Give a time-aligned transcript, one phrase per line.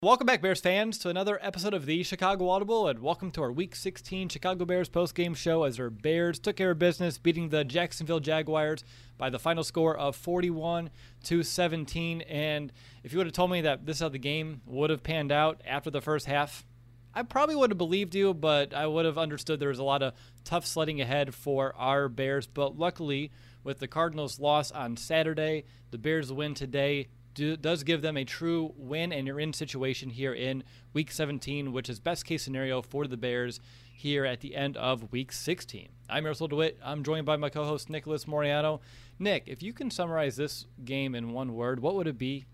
[0.00, 3.50] Welcome back, Bears fans, to another episode of the Chicago Audible, and welcome to our
[3.50, 7.64] Week 16 Chicago Bears post-game show as our Bears took care of business, beating the
[7.64, 8.84] Jacksonville Jaguars
[9.16, 10.90] by the final score of 41
[11.24, 12.20] to 17.
[12.20, 15.02] And if you would have told me that this is how the game would have
[15.02, 16.64] panned out after the first half,
[17.12, 20.04] I probably would have believed you, but I would have understood there was a lot
[20.04, 22.46] of tough sledding ahead for our Bears.
[22.46, 23.32] But luckily,
[23.64, 28.24] with the Cardinals' loss on Saturday, the Bears' win today do, does give them a
[28.24, 32.82] true win and you're in situation here in week 17, which is best case scenario
[32.82, 33.60] for the Bears
[33.92, 35.88] here at the end of week 16.
[36.10, 36.78] I'm Russell DeWitt.
[36.84, 38.80] I'm joined by my co host, Nicholas Moriano.
[39.20, 42.46] Nick, if you can summarize this game in one word, what would it be?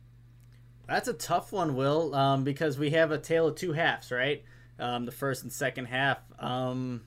[0.87, 4.45] That's a tough one, Will, um, because we have a tale of two halves, right?
[4.79, 6.19] Um, the first and second half.
[6.39, 7.05] Um,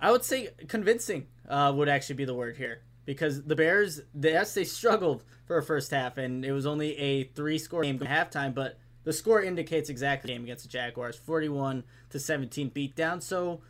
[0.00, 4.52] I would say convincing uh, would actually be the word here because the Bears, yes,
[4.52, 8.52] they struggled for a first half, and it was only a three-score game at halftime,
[8.54, 13.22] but the score indicates exactly the game against the Jaguars, 41 to 17 beatdown.
[13.22, 13.62] So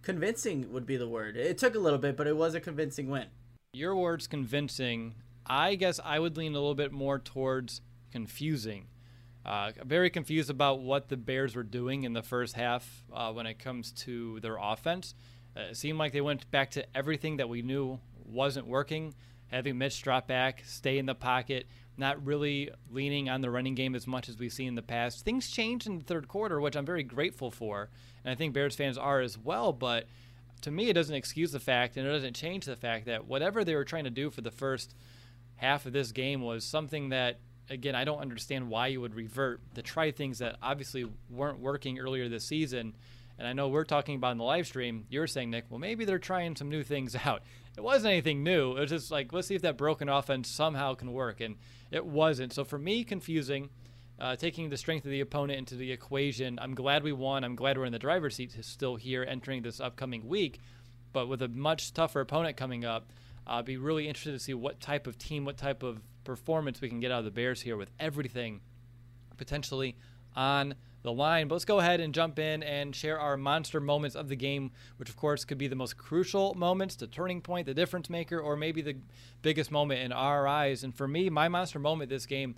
[0.00, 1.36] convincing would be the word.
[1.36, 3.26] It took a little bit, but it was a convincing win.
[3.74, 5.16] Your words convincing.
[5.44, 8.86] I guess I would lean a little bit more towards confusing.
[9.44, 13.44] Uh, very confused about what the Bears were doing in the first half uh, when
[13.44, 15.14] it comes to their offense.
[15.54, 19.14] Uh, it seemed like they went back to everything that we knew wasn't working.
[19.48, 21.66] Having Mitch drop back, stay in the pocket,
[21.96, 25.24] not really leaning on the running game as much as we've seen in the past.
[25.24, 27.88] Things changed in the third quarter, which I'm very grateful for,
[28.24, 29.72] and I think Bears fans are as well.
[29.72, 30.06] But
[30.62, 33.64] to me, it doesn't excuse the fact, and it doesn't change the fact that whatever
[33.64, 34.94] they were trying to do for the first
[35.56, 37.38] half of this game was something that,
[37.70, 41.98] again, I don't understand why you would revert to try things that obviously weren't working
[41.98, 42.94] earlier this season.
[43.38, 45.06] And I know we're talking about in the live stream.
[45.08, 47.42] You're saying, Nick, well, maybe they're trying some new things out
[47.76, 48.76] it wasn't anything new.
[48.76, 51.40] It was just like, let's see if that broken offense somehow can work.
[51.40, 51.56] And
[51.90, 52.52] it wasn't.
[52.52, 53.70] So for me, confusing.
[54.18, 56.58] Uh, taking the strength of the opponent into the equation.
[56.58, 57.44] I'm glad we won.
[57.44, 60.58] I'm glad we're in the driver's seat still here entering this upcoming week.
[61.12, 63.12] But with a much tougher opponent coming up,
[63.46, 66.88] I'll be really interested to see what type of team, what type of performance we
[66.88, 68.62] can get out of the Bears here with everything
[69.36, 69.96] potentially
[70.34, 70.74] on
[71.06, 71.48] the line.
[71.48, 74.72] But let's go ahead and jump in and share our monster moments of the game,
[74.98, 78.38] which of course could be the most crucial moments, the turning point, the difference maker,
[78.38, 78.96] or maybe the
[79.40, 80.84] biggest moment in our eyes.
[80.84, 82.56] And for me, my monster moment this game,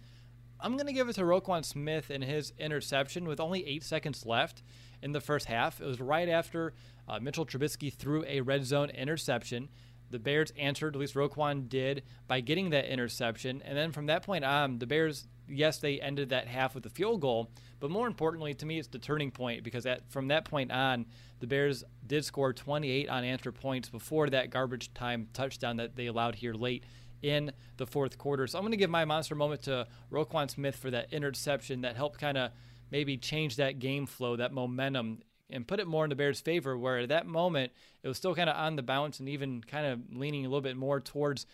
[0.60, 4.26] I'm going to give it to Roquan Smith and his interception with only eight seconds
[4.26, 4.62] left
[5.02, 5.80] in the first half.
[5.80, 6.72] It was right after
[7.06, 9.68] uh, Mitchell Trubisky threw a red zone interception.
[10.10, 13.62] The Bears answered, at least Roquan did, by getting that interception.
[13.64, 16.90] And then from that point on, the Bears, yes, they ended that half with a
[16.90, 20.44] field goal, but more importantly, to me, it's the turning point because at, from that
[20.44, 21.06] point on,
[21.40, 26.34] the Bears did score 28 unanswered points before that garbage time touchdown that they allowed
[26.34, 26.84] here late
[27.22, 28.46] in the fourth quarter.
[28.46, 31.96] So I'm going to give my monster moment to Roquan Smith for that interception that
[31.96, 32.50] helped kind of
[32.90, 35.20] maybe change that game flow, that momentum,
[35.50, 36.76] and put it more in the Bears' favor.
[36.76, 37.72] Where at that moment,
[38.02, 40.60] it was still kind of on the bounce and even kind of leaning a little
[40.60, 41.46] bit more towards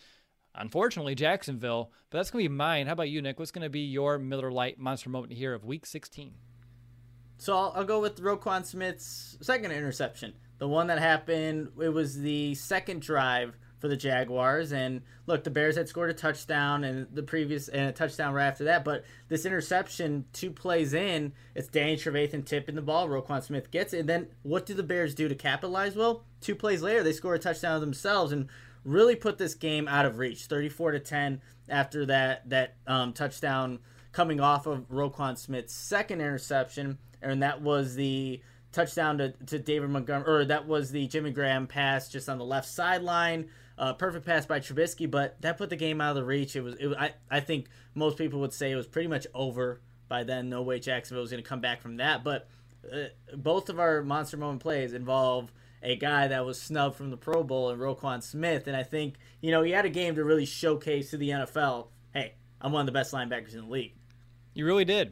[0.57, 1.91] unfortunately, Jacksonville.
[2.09, 2.87] But that's going to be mine.
[2.87, 3.39] How about you, Nick?
[3.39, 6.33] What's going to be your Miller Lite monster moment here of Week 16?
[7.37, 10.33] So I'll, I'll go with Roquan Smith's second interception.
[10.57, 14.71] The one that happened, it was the second drive for the Jaguars.
[14.71, 18.47] And look, the Bears had scored a touchdown and the previous and a touchdown right
[18.47, 18.83] after that.
[18.85, 23.07] But this interception, two plays in, it's Danny Trevathan tipping the ball.
[23.07, 23.99] Roquan Smith gets it.
[23.99, 25.95] And then what do the Bears do to capitalize?
[25.95, 28.47] Well, two plays later, they score a touchdown themselves and
[28.85, 33.79] really put this game out of reach, 34 to 10 after that that um, touchdown
[34.11, 38.41] coming off of Roquan Smith's second interception, and that was the
[38.71, 42.45] touchdown to, to David Montgomery, or that was the Jimmy Graham pass just on the
[42.45, 43.49] left sideline.
[43.77, 46.55] Uh, perfect pass by Trubisky, but that put the game out of the reach.
[46.55, 49.81] It was, it, I, I think most people would say it was pretty much over
[50.07, 50.49] by then.
[50.49, 52.23] No way Jacksonville was going to come back from that.
[52.23, 52.47] But
[52.91, 57.17] uh, both of our monster moment plays involve a guy that was snubbed from the
[57.17, 58.67] Pro Bowl and Roquan Smith.
[58.67, 61.87] And I think, you know, he had a game to really showcase to the NFL
[62.15, 63.93] hey, I'm one of the best linebackers in the league.
[64.53, 65.11] You really did.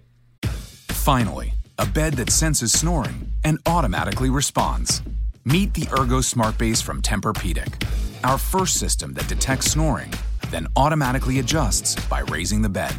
[0.88, 5.02] Finally, a bed that senses snoring and automatically responds.
[5.44, 7.86] Meet the Ergo Smart Base from Tempur-Pedic,
[8.24, 10.14] our first system that detects snoring,
[10.50, 12.96] then automatically adjusts by raising the bed.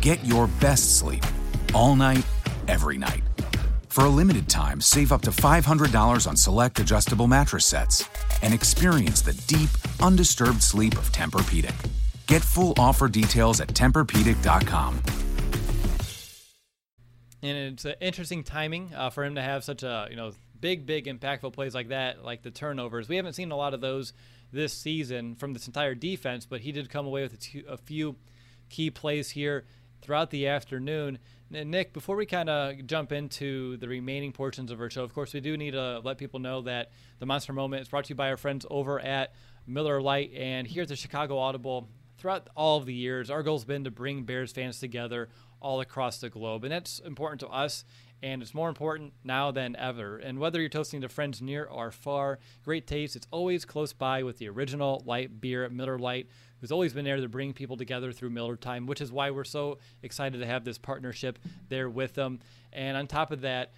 [0.00, 1.24] Get your best sleep
[1.74, 2.24] all night,
[2.68, 3.22] every night.
[3.92, 8.08] For a limited time, save up to $500 on select adjustable mattress sets
[8.40, 9.68] and experience the deep,
[10.00, 11.74] undisturbed sleep of Tempur-Pedic.
[12.26, 15.02] Get full offer details at TempurPedic.com.
[17.42, 20.86] And it's an interesting timing uh, for him to have such a you know big,
[20.86, 23.10] big impactful plays like that, like the turnovers.
[23.10, 24.14] We haven't seen a lot of those
[24.54, 27.76] this season from this entire defense, but he did come away with a, two, a
[27.76, 28.16] few
[28.70, 29.66] key plays here
[30.00, 31.18] throughout the afternoon.
[31.52, 35.34] Nick, before we kind of jump into the remaining portions of our show, of course,
[35.34, 38.14] we do need to let people know that the Monster Moment is brought to you
[38.14, 39.34] by our friends over at
[39.66, 41.90] Miller Lite and here at the Chicago Audible.
[42.16, 45.28] Throughout all of the years, our goal has been to bring Bears fans together
[45.60, 47.84] all across the globe, and that's important to us
[48.22, 50.16] and it's more important now than ever.
[50.16, 54.22] And whether you're toasting to friends near or far, great taste, it's always close by
[54.22, 56.28] with the original light beer at Miller Lite,
[56.62, 59.42] who's always been there to bring people together through Miller Time, which is why we're
[59.42, 62.38] so excited to have this partnership there with them.
[62.72, 63.72] And on top of that,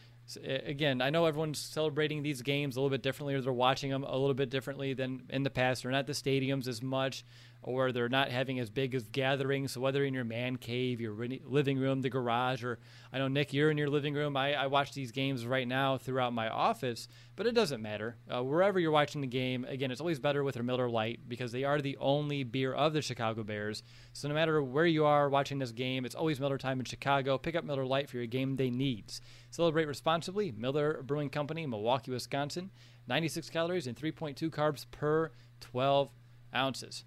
[0.44, 4.04] again, I know everyone's celebrating these games a little bit differently, or they're watching them
[4.04, 5.82] a little bit differently than in the past.
[5.82, 7.24] They're not at the stadiums as much
[7.66, 9.72] or they're not having as big of gatherings.
[9.72, 11.14] So whether in your man cave, your
[11.46, 12.78] living room, the garage, or
[13.10, 14.36] I know Nick, you're in your living room.
[14.36, 18.16] I, I watch these games right now throughout my office, but it doesn't matter.
[18.30, 21.52] Uh, wherever you're watching the game, again, it's always better with a Miller Lite because
[21.52, 23.82] they are the only beer of the Chicago Bears.
[24.12, 27.38] So no matter where you are watching this game, it's always Miller time in Chicago.
[27.38, 29.22] Pick up Miller Lite for your game day needs.
[29.50, 30.52] Celebrate responsibly.
[30.52, 32.70] Miller Brewing Company, Milwaukee, Wisconsin.
[33.08, 35.30] 96 calories and 3.2 carbs per
[35.60, 36.10] 12
[36.54, 37.04] ounces.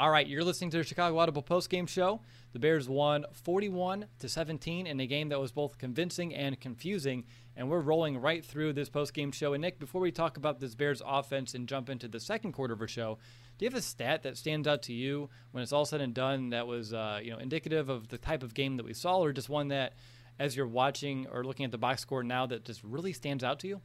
[0.00, 2.22] All right, you're listening to the Chicago Audible postgame show.
[2.54, 7.26] The Bears won 41 to 17 in a game that was both convincing and confusing,
[7.54, 9.52] and we're rolling right through this postgame show.
[9.52, 12.72] And Nick, before we talk about this Bears offense and jump into the second quarter
[12.72, 13.18] of our show,
[13.58, 16.14] do you have a stat that stands out to you when it's all said and
[16.14, 19.18] done that was uh, you know indicative of the type of game that we saw,
[19.18, 19.92] or just one that,
[20.38, 23.58] as you're watching or looking at the box score now, that just really stands out
[23.60, 23.82] to you?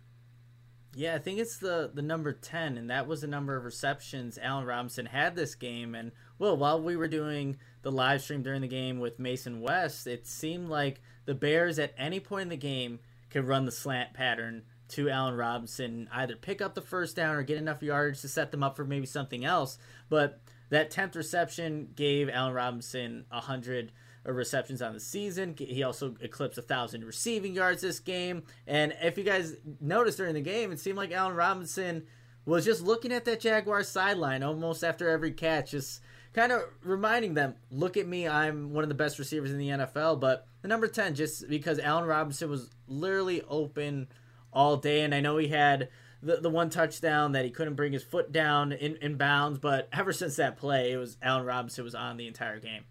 [0.98, 4.40] Yeah, I think it's the the number ten, and that was the number of receptions
[4.42, 5.94] Allen Robinson had this game.
[5.94, 10.08] And well, while we were doing the live stream during the game with Mason West,
[10.08, 14.14] it seemed like the Bears at any point in the game could run the slant
[14.14, 18.30] pattern to Allen Robinson, either pick up the first down or get enough yardage to
[18.30, 19.78] set them up for maybe something else.
[20.08, 20.40] But
[20.70, 23.92] that tenth reception gave Allen Robinson a hundred
[24.28, 25.56] Uh, receptions on the season.
[25.58, 28.44] He also eclipsed a thousand receiving yards this game.
[28.68, 32.04] And if you guys noticed during the game, it seemed like Allen Robinson
[32.46, 36.02] was just looking at that Jaguars sideline almost after every catch, just
[36.34, 39.70] kind of reminding them, look at me, I'm one of the best receivers in the
[39.70, 40.20] NFL.
[40.20, 44.08] But the number 10, just because Allen Robinson was literally open
[44.54, 45.02] all day.
[45.02, 45.90] And I know he had
[46.22, 49.88] the, the one touchdown that he couldn't bring his foot down in, in bounds, but
[49.92, 52.86] ever since that play, it was Allen Robinson was on the entire game.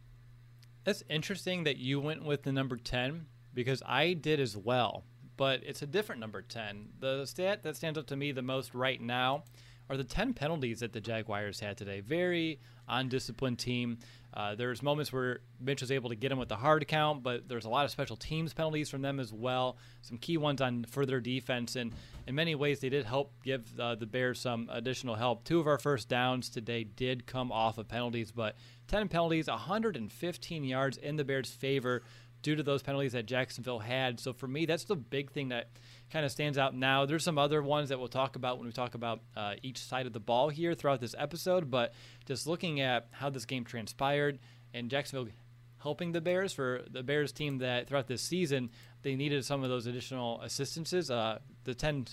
[0.84, 5.04] That's interesting that you went with the number 10 because I did as well,
[5.36, 6.90] but it's a different number 10.
[7.00, 9.44] The stat that stands up to me the most right now
[9.88, 12.00] are the 10 penalties that the Jaguars had today.
[12.00, 13.98] Very undisciplined team.
[14.34, 17.48] Uh, there's moments where Mitch was able to get him with the hard count, but
[17.48, 19.76] there's a lot of special teams penalties from them as well.
[20.02, 21.92] Some key ones on further defense, and
[22.26, 25.44] in many ways they did help give uh, the Bears some additional help.
[25.44, 28.56] Two of our first downs today did come off of penalties, but
[28.88, 32.02] 10 penalties, 115 yards in the Bears' favor
[32.42, 34.18] due to those penalties that Jacksonville had.
[34.18, 35.68] So for me, that's the big thing that
[36.10, 37.06] kind of stands out now.
[37.06, 40.06] There's some other ones that we'll talk about when we talk about uh, each side
[40.06, 41.92] of the ball here throughout this episode, but
[42.26, 44.38] just looking at how this game transpired
[44.72, 45.32] and Jacksonville
[45.78, 48.70] helping the Bears for the Bears team that throughout this season
[49.02, 51.10] they needed some of those additional assistances.
[51.10, 52.06] Uh, the 10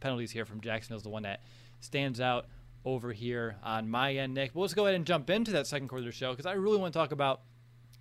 [0.00, 1.42] penalties here from Jacksonville is the one that
[1.80, 2.46] stands out
[2.84, 4.54] over here on my end, Nick.
[4.54, 6.92] But let's go ahead and jump into that second quarter show because I really want
[6.92, 7.42] to talk about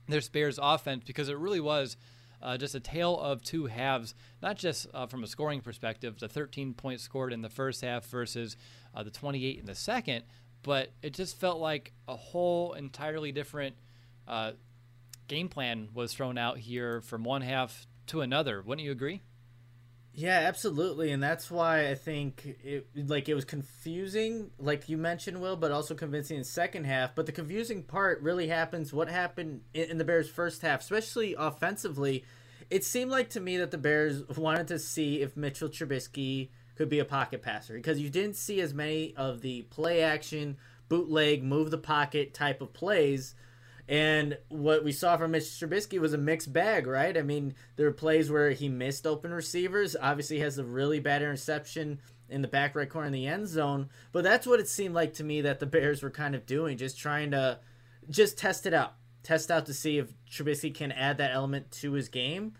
[0.08, 1.98] this Bears offense because it really was
[2.42, 6.28] uh, just a tale of two halves, not just uh, from a scoring perspective, the
[6.28, 8.58] 13 points scored in the first half versus
[8.94, 10.24] uh, the 28 in the second,
[10.64, 13.76] but it just felt like a whole entirely different
[14.28, 14.52] uh,
[15.28, 18.62] game plan was thrown out here from one half to another.
[18.62, 19.22] Wouldn't you agree?
[20.20, 25.40] Yeah, absolutely, and that's why I think it like it was confusing, like you mentioned,
[25.40, 27.14] Will, but also convincing in second half.
[27.14, 28.92] But the confusing part really happens.
[28.92, 32.24] What happened in the Bears' first half, especially offensively,
[32.72, 36.90] it seemed like to me that the Bears wanted to see if Mitchell Trubisky could
[36.90, 40.58] be a pocket passer because you didn't see as many of the play action,
[40.90, 43.36] bootleg, move the pocket type of plays
[43.88, 47.18] and what we saw from Mitch Trubisky was a mixed bag, right?
[47.18, 49.96] I mean, there were plays where he missed open receivers.
[50.00, 53.90] Obviously, has a really bad interception in the back right corner in the end zone.
[54.12, 56.78] But that's what it seemed like to me that the Bears were kind of doing,
[56.78, 57.60] just trying to
[58.10, 61.94] just test it out, test out to see if Trubisky can add that element to
[61.94, 62.54] his game.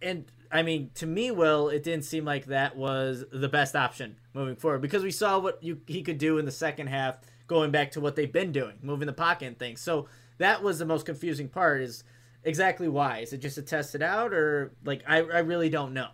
[0.00, 4.16] And I mean, to me, Will, it didn't seem like that was the best option
[4.34, 7.18] moving forward because we saw what you, he could do in the second half,
[7.48, 9.80] going back to what they've been doing, moving the pocket and things.
[9.80, 10.06] So
[10.38, 12.04] that was the most confusing part is
[12.42, 13.18] exactly why.
[13.18, 16.08] Is it just to test it out or like I, I really don't know.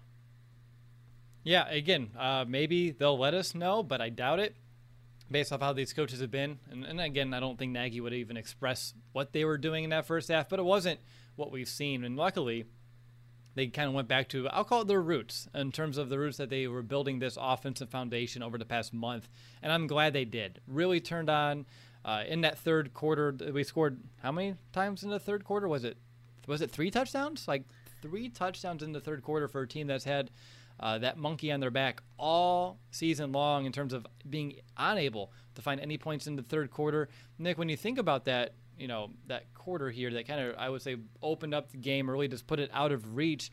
[1.42, 4.54] Yeah, again, uh, maybe they'll let us know, but I doubt it
[5.30, 6.58] based off how these coaches have been.
[6.70, 9.90] And, and, again, I don't think Nagy would even express what they were doing in
[9.90, 11.00] that first half, but it wasn't
[11.36, 12.04] what we've seen.
[12.04, 12.64] And luckily,
[13.54, 16.18] they kind of went back to, I'll call it their roots in terms of the
[16.18, 19.28] roots that they were building this offensive foundation over the past month.
[19.62, 20.60] And I'm glad they did.
[20.66, 21.66] Really turned on
[22.04, 25.69] uh, in that third quarter, we scored how many times in the third quarter?
[25.69, 25.97] Was it
[26.47, 27.47] was it three touchdowns?
[27.47, 27.64] Like
[28.02, 30.30] three touchdowns in the third quarter for a team that's had
[30.80, 35.62] uh, that monkey on their back all season long in terms of being unable to
[35.62, 37.09] find any points in the third quarter.
[37.38, 40.71] Nick, when you think about that, you know that quarter here that kind of I
[40.71, 43.52] would say opened up the game, or really just put it out of reach.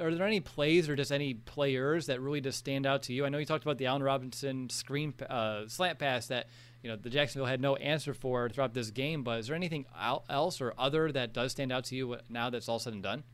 [0.00, 3.26] Are there any plays or just any players that really just stand out to you?
[3.26, 6.46] I know you talked about the Allen Robinson screen uh, slant pass that
[6.84, 9.24] you know the Jacksonville had no answer for throughout this game.
[9.24, 9.86] But is there anything
[10.28, 13.24] else or other that does stand out to you now that's all said and done?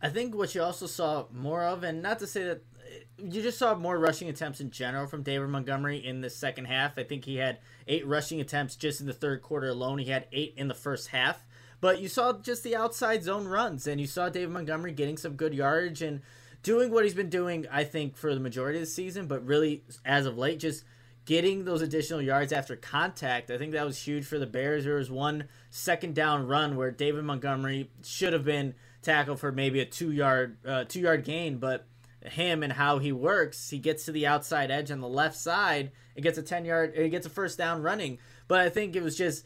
[0.00, 3.42] I think what you also saw more of, and not to say that eh, you
[3.42, 6.98] just saw more rushing attempts in general from David Montgomery in the second half.
[6.98, 9.98] I think he had eight rushing attempts just in the third quarter alone.
[9.98, 11.44] He had eight in the first half.
[11.82, 15.34] But you saw just the outside zone runs, and you saw David Montgomery getting some
[15.34, 16.22] good yardage and
[16.62, 19.82] doing what he's been doing, I think, for the majority of the season, but really,
[20.02, 20.84] as of late, just
[21.24, 23.50] getting those additional yards after contact.
[23.50, 24.84] I think that was huge for the Bears.
[24.84, 29.80] There was one second down run where David Montgomery should have been tackled for maybe
[29.80, 31.86] a two yard uh, two yard gain, but
[32.24, 35.92] him and how he works, he gets to the outside edge on the left side
[36.16, 38.18] and gets a ten yard, he gets a first down running.
[38.48, 39.44] But I think it was just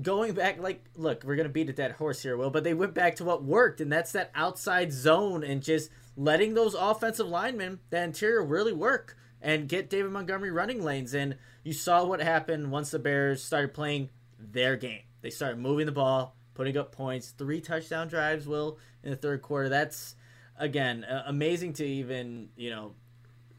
[0.00, 2.94] going back like look we're gonna beat a dead horse here will but they went
[2.94, 7.80] back to what worked and that's that outside zone and just letting those offensive linemen
[7.90, 9.16] the interior really work
[9.46, 11.14] and get David Montgomery running lanes.
[11.14, 14.10] And you saw what happened once the Bears started playing
[14.40, 15.02] their game.
[15.22, 19.42] They started moving the ball, putting up points, three touchdown drives, Will, in the third
[19.42, 19.68] quarter.
[19.68, 20.16] That's,
[20.58, 22.94] again, uh, amazing to even, you know,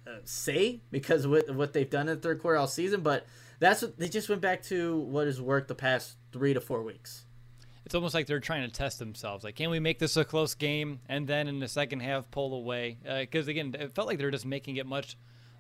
[0.05, 2.99] uh, say because of what, what they've done in the third quarter all season.
[2.99, 3.25] But
[3.59, 6.83] that's what they just went back to what has worked the past three to four
[6.83, 7.23] weeks
[7.85, 9.45] it's almost like they're trying to test themselves.
[9.45, 12.53] Like, can we make this a close game and then in the second half pull
[12.53, 12.97] away?
[13.01, 15.15] Because uh, again, it felt like they're just making it much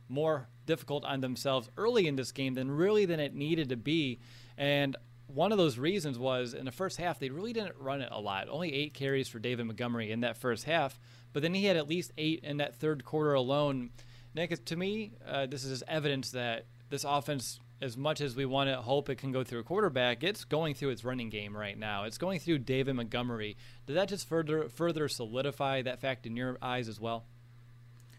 [0.09, 4.19] more difficult on themselves early in this game than really than it needed to be.
[4.57, 4.95] And
[5.27, 8.19] one of those reasons was in the first half they really didn't run it a
[8.19, 8.47] lot.
[8.49, 10.99] Only eight carries for David Montgomery in that first half,
[11.33, 13.91] but then he had at least eight in that third quarter alone.
[14.33, 18.69] Nick, to me, uh, this is evidence that this offense, as much as we want
[18.69, 21.77] to hope it can go through a quarterback, it's going through its running game right
[21.77, 22.03] now.
[22.03, 23.57] It's going through David Montgomery.
[23.85, 27.25] Did that just further further solidify that fact in your eyes as well?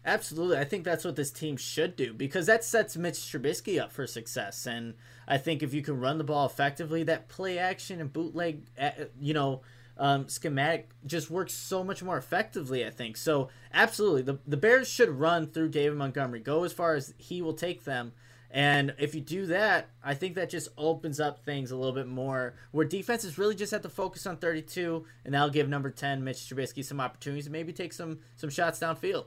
[0.05, 0.57] Absolutely.
[0.57, 4.07] I think that's what this team should do because that sets Mitch Trubisky up for
[4.07, 4.65] success.
[4.65, 4.93] And
[5.27, 8.91] I think if you can run the ball effectively, that play action and bootleg, uh,
[9.19, 9.61] you know,
[9.97, 13.17] um, schematic just works so much more effectively, I think.
[13.17, 14.21] So, absolutely.
[14.21, 17.83] The, the Bears should run through David Montgomery, go as far as he will take
[17.83, 18.13] them.
[18.51, 22.07] And if you do that, I think that just opens up things a little bit
[22.07, 26.23] more where defenses really just have to focus on 32, and that'll give number 10,
[26.23, 29.25] Mitch Trubisky, some opportunities to maybe take some some shots downfield.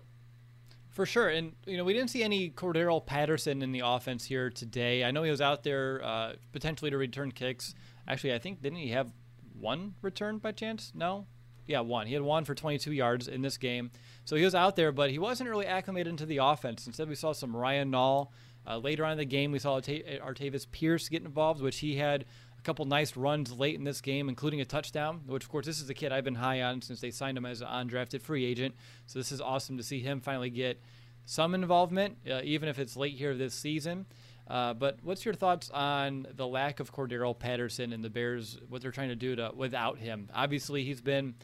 [0.92, 4.50] For sure, and you know we didn't see any Cordarrelle Patterson in the offense here
[4.50, 5.04] today.
[5.04, 7.74] I know he was out there uh, potentially to return kicks.
[8.06, 9.10] Actually, I think didn't he have
[9.58, 10.92] one return by chance?
[10.94, 11.26] No,
[11.66, 12.06] yeah, one.
[12.06, 13.90] He had one for 22 yards in this game,
[14.26, 16.86] so he was out there, but he wasn't really acclimated into the offense.
[16.86, 18.28] Instead, we saw some Ryan Nall
[18.66, 22.24] uh, later on in the game, we saw Artavis Pierce get involved, which he had
[22.62, 25.22] a couple nice runs late in this game, including a touchdown.
[25.26, 27.44] Which, of course, this is a kid I've been high on since they signed him
[27.44, 28.76] as an undrafted free agent.
[29.06, 30.80] So this is awesome to see him finally get
[31.24, 34.06] some involvement, uh, even if it's late here this season.
[34.46, 38.82] Uh, but what's your thoughts on the lack of Cordarrelle Patterson and the Bears, what
[38.82, 40.28] they're trying to do to without him?
[40.32, 41.34] Obviously, he's been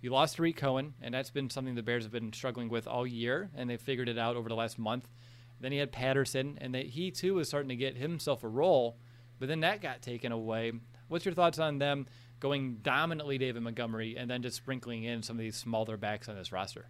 [0.00, 3.06] you lost Tarik Cohen, and that's been something the Bears have been struggling with all
[3.06, 5.08] year, and they figured it out over the last month.
[5.60, 8.98] Then he had Patterson, and that he too was starting to get himself a role,
[9.38, 10.72] but then that got taken away.
[11.08, 12.06] What's your thoughts on them
[12.40, 16.36] going dominantly David Montgomery and then just sprinkling in some of these smaller backs on
[16.36, 16.88] this roster?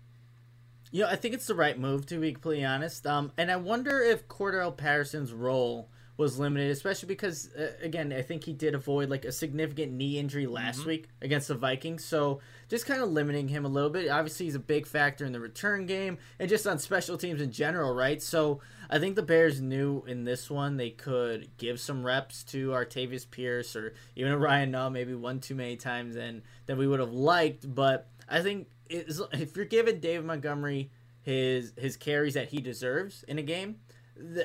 [0.90, 3.06] You know, I think it's the right move to be completely honest.
[3.06, 8.22] Um, and I wonder if Cordarrelle Patterson's role was limited, especially because uh, again, I
[8.22, 10.90] think he did avoid like a significant knee injury last mm-hmm.
[10.90, 12.04] week against the Vikings.
[12.04, 14.08] So just kind of limiting him a little bit.
[14.08, 17.50] Obviously, he's a big factor in the return game and just on special teams in
[17.50, 18.22] general, right?
[18.22, 22.70] So I think the Bears knew in this one they could give some reps to
[22.70, 26.86] Artavis Pierce or even a Ryan Nall, maybe one too many times than than we
[26.86, 27.74] would have liked.
[27.74, 30.90] But I think if you're giving David Montgomery
[31.24, 33.76] his his carries that he deserves in a game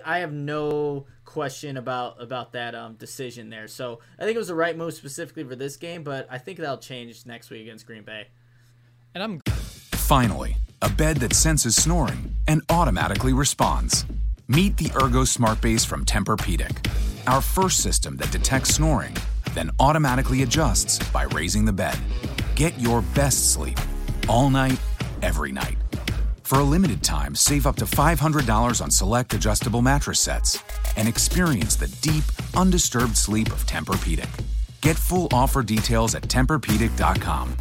[0.05, 3.67] I have no question about about that um, decision there.
[3.67, 6.57] So I think it was the right move specifically for this game, but I think
[6.57, 8.27] that'll change next week against Green Bay.
[9.13, 9.41] And I'm
[9.91, 14.05] finally a bed that senses snoring and automatically responds.
[14.47, 16.89] Meet the Ergo Smart Base from Tempur-Pedic,
[17.27, 19.15] our first system that detects snoring,
[19.53, 21.97] then automatically adjusts by raising the bed.
[22.55, 23.77] Get your best sleep
[24.27, 24.79] all night,
[25.21, 25.77] every night.
[26.50, 30.63] For a limited time, save up to $500 on select adjustable mattress sets
[30.98, 32.24] and experience the deep,
[32.56, 34.27] undisturbed sleep of Tempur-Pedic.
[34.82, 37.56] Get full offer details at TempurPedic.com.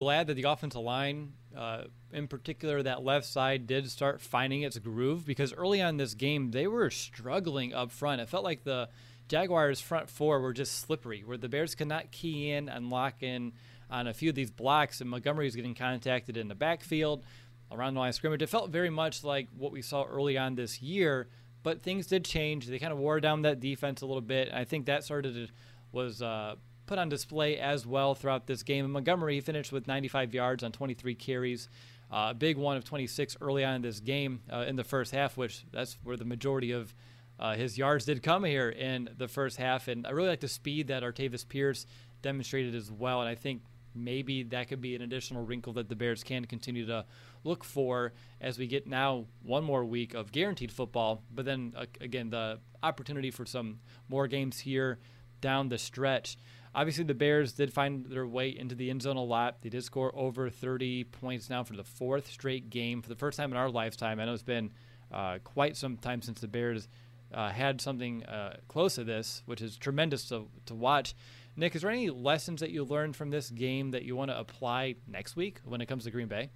[0.00, 4.76] Glad that the offensive line, uh, in particular that left side, did start finding its
[4.78, 8.20] groove because early on this game they were struggling up front.
[8.20, 8.88] It felt like the
[9.28, 13.22] Jaguars' front four were just slippery, where the Bears could not key in and lock
[13.22, 13.52] in
[13.90, 17.24] on a few of these blocks, and Montgomery was getting contacted in the backfield
[17.70, 18.42] around the line of scrimmage.
[18.42, 21.28] It felt very much like what we saw early on this year,
[21.62, 22.66] but things did change.
[22.66, 24.50] They kind of wore down that defense a little bit.
[24.52, 25.48] I think that started to,
[25.92, 28.84] was uh, put on display as well throughout this game.
[28.84, 31.68] And Montgomery finished with 95 yards on 23 carries.
[32.10, 34.84] Uh, a uh, big one of 26 early on in this game uh, in the
[34.84, 36.94] first half, which that's where the majority of
[37.38, 39.88] uh, his yards did come here in the first half.
[39.88, 41.84] And I really like the speed that Artavis Pierce
[42.22, 43.20] demonstrated as well.
[43.20, 43.60] And I think
[43.94, 47.04] maybe that could be an additional wrinkle that the Bears can continue to
[47.44, 51.22] look for as we get now one more week of guaranteed football.
[51.34, 54.98] But then uh, again, the opportunity for some more games here
[55.40, 56.36] down the stretch.
[56.74, 59.62] Obviously, the Bears did find their way into the end zone a lot.
[59.62, 63.36] They did score over 30 points now for the fourth straight game for the first
[63.36, 64.20] time in our lifetime.
[64.20, 64.70] I know it's been
[65.10, 66.88] uh, quite some time since the Bears
[67.32, 71.14] uh, had something uh, close to this, which is tremendous to, to watch.
[71.56, 74.38] Nick, is there any lessons that you learned from this game that you want to
[74.38, 76.50] apply next week when it comes to Green Bay?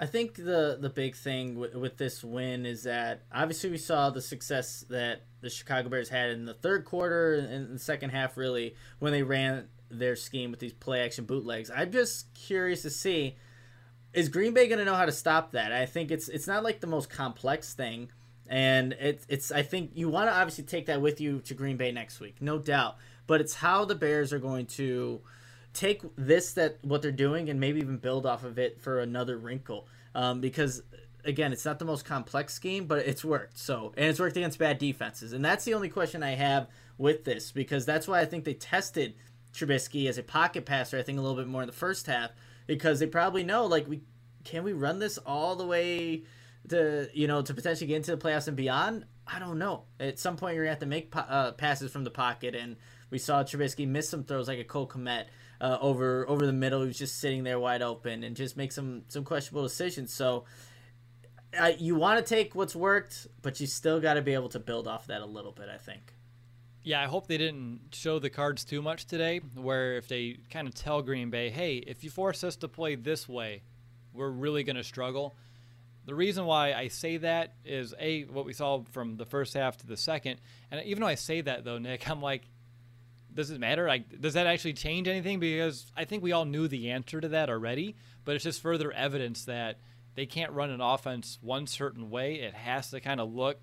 [0.00, 4.10] I think the the big thing with, with this win is that obviously we saw
[4.10, 8.36] the success that the Chicago Bears had in the third quarter and the second half,
[8.36, 11.70] really, when they ran their scheme with these play action bootlegs.
[11.70, 13.36] I'm just curious to see
[14.12, 15.72] is Green Bay going to know how to stop that?
[15.72, 18.10] I think it's it's not like the most complex thing,
[18.52, 21.76] and it's it's I think you want to obviously take that with you to Green
[21.76, 25.20] Bay next week, no doubt but it's how the Bears are going to
[25.72, 29.38] take this that what they're doing and maybe even build off of it for another
[29.38, 29.86] wrinkle.
[30.14, 30.82] Um, because
[31.24, 33.58] again, it's not the most complex scheme, but it's worked.
[33.58, 37.24] So and it's worked against bad defenses, and that's the only question I have with
[37.24, 39.14] this because that's why I think they tested
[39.54, 40.98] Trubisky as a pocket passer.
[40.98, 42.30] I think a little bit more in the first half
[42.66, 44.02] because they probably know like we
[44.44, 46.24] can we run this all the way
[46.68, 49.06] to you know to potentially get into the playoffs and beyond.
[49.26, 49.84] I don't know.
[50.00, 52.76] At some point, you're gonna have to make uh, passes from the pocket, and
[53.10, 55.26] we saw Trubisky miss some throws like a Cole Kmet
[55.60, 56.80] uh, over over the middle.
[56.80, 60.12] He was just sitting there wide open and just make some some questionable decisions.
[60.12, 60.44] So
[61.58, 64.58] uh, you want to take what's worked, but you still got to be able to
[64.58, 65.68] build off that a little bit.
[65.72, 66.14] I think.
[66.84, 69.40] Yeah, I hope they didn't show the cards too much today.
[69.54, 72.96] Where if they kind of tell Green Bay, "Hey, if you force us to play
[72.96, 73.62] this way,
[74.12, 75.34] we're really going to struggle."
[76.04, 79.76] The reason why I say that is a what we saw from the first half
[79.78, 82.42] to the second, and even though I say that though, Nick, I'm like,
[83.32, 83.86] does it matter?
[83.86, 85.40] Like, does that actually change anything?
[85.40, 88.92] Because I think we all knew the answer to that already, but it's just further
[88.92, 89.78] evidence that
[90.14, 92.34] they can't run an offense one certain way.
[92.34, 93.60] It has to kind of look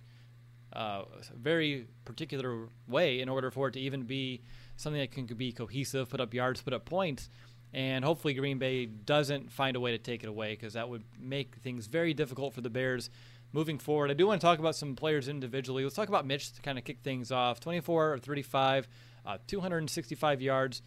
[0.73, 4.41] uh, a very particular way in order for it to even be
[4.75, 7.30] something that can be cohesive, put up yards, put up points.
[7.73, 11.03] And hopefully, Green Bay doesn't find a way to take it away because that would
[11.19, 13.10] make things very difficult for the Bears
[13.53, 14.12] moving forward.
[14.12, 15.84] I do want to talk about some players individually.
[15.84, 18.88] Let's talk about Mitch to kind of kick things off 24 or 35,
[19.25, 20.82] uh, 265 yards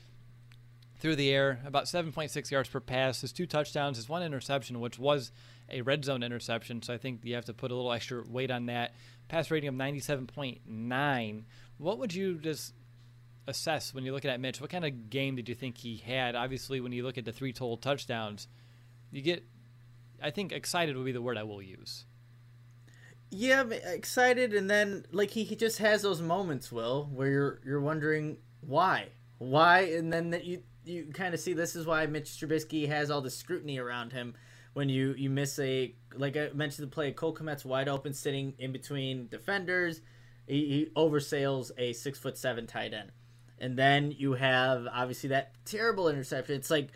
[0.99, 4.99] through the air, about 7.6 yards per pass, his two touchdowns, his one interception, which
[4.99, 5.33] was
[5.69, 6.81] a red zone interception.
[6.83, 8.95] So I think you have to put a little extra weight on that.
[9.27, 11.43] Pass rating of 97.9.
[11.79, 12.75] What would you just
[13.47, 14.61] assess when you look at Mitch?
[14.61, 16.35] What kind of game did you think he had?
[16.35, 18.49] Obviously, when you look at the three total touchdowns,
[19.11, 19.45] you get,
[20.23, 22.07] I think, excited would be the word I will use.
[23.35, 27.81] Yeah, excited, and then like he, he just has those moments, Will, where you're you're
[27.81, 32.29] wondering why, why, and then that you you kind of see this is why Mitch
[32.29, 34.35] Trubisky has all the scrutiny around him.
[34.75, 38.53] When you you miss a like I mentioned the play, Cole Kmet's wide open, sitting
[38.59, 40.03] in between defenders,
[40.47, 43.13] he, he oversails a six foot seven tight end,
[43.59, 46.57] and then you have obviously that terrible interception.
[46.57, 46.89] It's like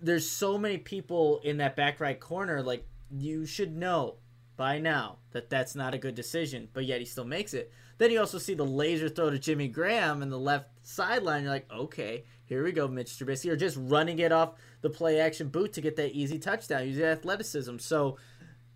[0.00, 2.62] there's so many people in that back right corner.
[2.62, 4.16] Like you should know
[4.56, 7.72] by now that that's not a good decision, but yet he still makes it.
[7.98, 11.44] Then you also see the laser throw to Jimmy Graham in the left sideline.
[11.44, 13.46] You're like, okay, here we go, Mitch Trubisky.
[13.46, 17.04] You're just running it off the play action boot to get that easy touchdown using
[17.04, 17.78] athleticism.
[17.78, 18.18] So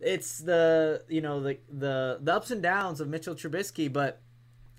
[0.01, 3.92] it's the you know the the the ups and downs of Mitchell Trubisky.
[3.92, 4.21] But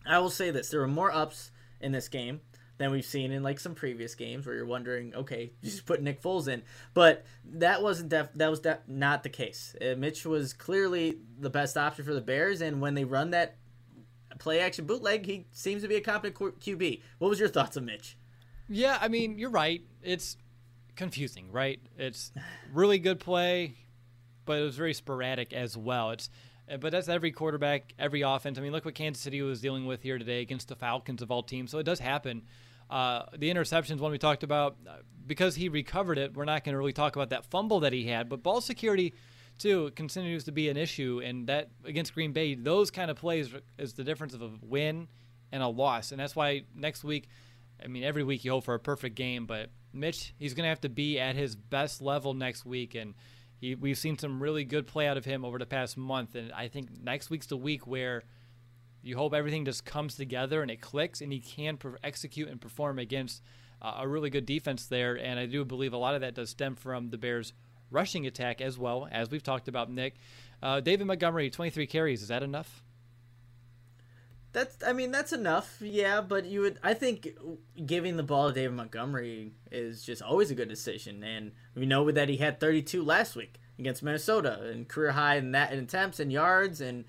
[0.06, 2.42] I will say this: there were more ups in this game
[2.78, 6.22] than we've seen in like some previous games where you're wondering, okay, just put Nick
[6.22, 6.62] Foles in,
[6.94, 9.76] but that wasn't def- that was def- not the case.
[9.82, 13.58] Uh, Mitch was clearly the best option for the Bears, and when they run that
[14.40, 17.02] play action bootleg, he seems to be a competent QB.
[17.18, 18.18] What was your thoughts on Mitch?
[18.70, 19.82] Yeah, I mean, you're right.
[20.04, 20.38] It's
[20.96, 21.80] confusing, right?
[21.98, 22.32] It's
[22.74, 23.76] really good play,
[24.46, 26.12] but it was very sporadic as well.
[26.12, 26.30] It's
[26.80, 28.58] but that's every quarterback, every offense.
[28.58, 31.32] I mean, look what Kansas City was dealing with here today against the Falcons of
[31.32, 31.72] all teams.
[31.72, 32.44] So it does happen.
[32.90, 36.74] Uh, the interceptions, one we talked about, uh, because he recovered it, we're not going
[36.74, 38.30] to really talk about that fumble that he had.
[38.30, 39.14] But ball security,
[39.58, 41.22] too, continues to be an issue.
[41.24, 45.08] And that against Green Bay, those kind of plays is the difference of a win
[45.52, 46.12] and a loss.
[46.12, 47.28] And that's why next week,
[47.84, 50.70] I mean, every week you hope for a perfect game, but Mitch, he's going to
[50.70, 52.96] have to be at his best level next week.
[52.96, 53.16] And
[53.60, 56.36] he, we've seen some really good play out of him over the past month.
[56.36, 58.24] And I think next week's the week where
[59.02, 63.00] you hope everything just comes together and it clicks, and he can execute and perform
[63.00, 63.42] against
[63.82, 65.16] uh, a really good defense there.
[65.16, 67.54] And I do believe a lot of that does stem from the Bears'
[67.90, 70.16] rushing attack as well, as we've talked about, Nick.
[70.62, 72.22] Uh, David Montgomery, 23 carries.
[72.22, 72.84] Is that enough?
[74.58, 76.20] That's, I mean, that's enough, yeah.
[76.20, 77.30] But you would, I think,
[77.86, 81.24] giving the ball to David Montgomery is just always a good decision.
[81.24, 85.52] And we know that he had 32 last week against Minnesota and career high in
[85.52, 87.06] that in attempts and yards and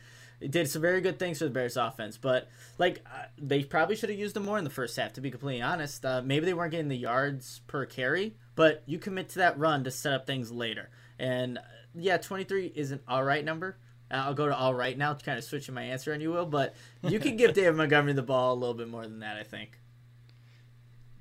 [0.46, 4.11] did some very good things for the Bears offense, but like uh, they probably should
[4.11, 5.14] have used them more in the first half.
[5.14, 8.98] To be completely honest, uh, maybe they weren't getting the yards per carry, but you
[8.98, 10.90] commit to that run to set up things later.
[11.18, 11.58] And
[11.94, 13.78] yeah, twenty three is an all right number.
[14.11, 16.75] I'll go to all right now, kind of switching my answer on you will, but
[17.03, 19.79] you can give David Montgomery the ball a little bit more than that, I think.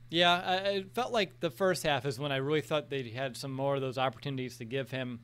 [0.09, 3.35] Yeah, I, it felt like the first half is when I really thought they had
[3.35, 5.19] some more of those opportunities to give him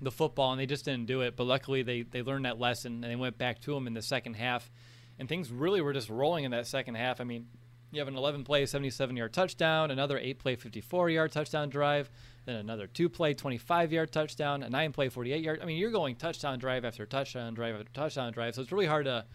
[0.00, 1.36] the football, and they just didn't do it.
[1.36, 4.02] But luckily, they they learned that lesson and they went back to him in the
[4.02, 4.70] second half,
[5.18, 7.20] and things really were just rolling in that second half.
[7.20, 7.46] I mean,
[7.90, 12.10] you have an 11 play, 77 yard touchdown, another 8 play, 54 yard touchdown drive,
[12.46, 15.60] then another 2 play, 25 yard touchdown, a 9 play, 48 yard.
[15.62, 18.86] I mean, you're going touchdown drive after touchdown drive after touchdown drive, so it's really
[18.86, 19.26] hard to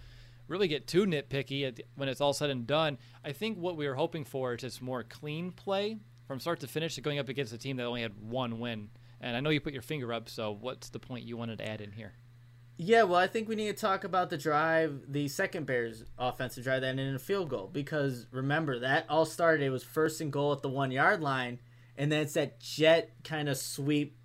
[0.47, 2.97] really get too nitpicky when it's all said and done.
[3.23, 6.67] I think what we were hoping for is just more clean play from start to
[6.67, 8.89] finish, to going up against a team that only had one win
[9.21, 11.67] and I know you put your finger up, so what's the point you wanted to
[11.67, 12.13] add in here?
[12.77, 16.63] Yeah, well, I think we need to talk about the drive, the second Bears offensive
[16.63, 17.69] drive that ended in a field goal.
[17.71, 21.59] Because remember, that all started, it was first and goal at the one yard line,
[21.97, 24.17] and then it's that jet kind of sweep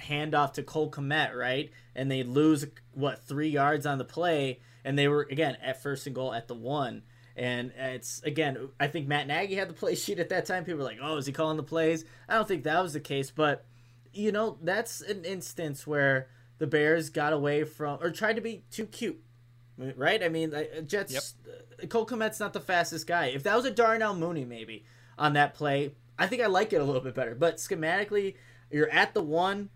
[0.00, 1.70] handoff to Cole Kmet, right?
[1.94, 6.06] And they lose, what, three yards on the play, and they were, again, at first
[6.06, 7.02] and goal at the one.
[7.36, 10.64] And it's again, I think Matt Nagy had the play sheet at that time.
[10.64, 13.00] People were like, "Oh, is he calling the plays?" I don't think that was the
[13.00, 13.64] case, but
[14.12, 18.64] you know, that's an instance where the Bears got away from or tried to be
[18.70, 19.20] too cute.
[19.76, 20.22] Right?
[20.22, 20.54] I mean,
[20.86, 21.34] Jets.
[21.80, 21.90] Yep.
[21.90, 23.26] Cole Kmet's not the fastest guy.
[23.26, 24.84] If that was a Darnell Mooney, maybe
[25.18, 27.34] on that play, I think I like it a little bit better.
[27.34, 28.34] But schematically,
[28.70, 29.70] you're at the one,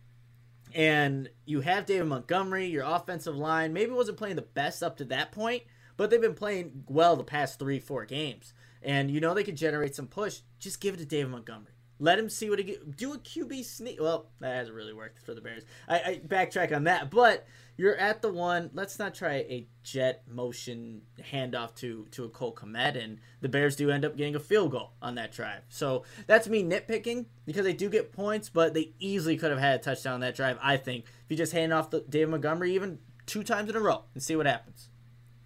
[0.74, 5.05] and you have David Montgomery, your offensive line maybe wasn't playing the best up to
[5.07, 5.62] that point,
[5.96, 8.53] but they've been playing well the past three, four games.
[8.83, 10.40] And you know they could generate some push.
[10.61, 11.72] Just give it to David Montgomery.
[11.98, 12.79] Let him see what he.
[12.96, 14.01] Do a QB sneak.
[14.01, 15.64] Well, that hasn't really worked for the Bears.
[15.88, 17.44] I, I backtrack on that, but
[17.79, 18.71] you're at the one.
[18.75, 23.77] Let's not try a jet motion handoff to to a Cole Kmet, and the Bears
[23.77, 25.62] do end up getting a field goal on that drive.
[25.69, 29.81] So that's me nitpicking because they do get points, but they easily could have had
[29.81, 30.59] a touchdown on that drive.
[30.61, 33.81] I think if you just hand off the David Montgomery even two times in a
[33.81, 34.88] row and see what happens.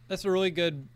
[0.08, 0.88] That's a really good,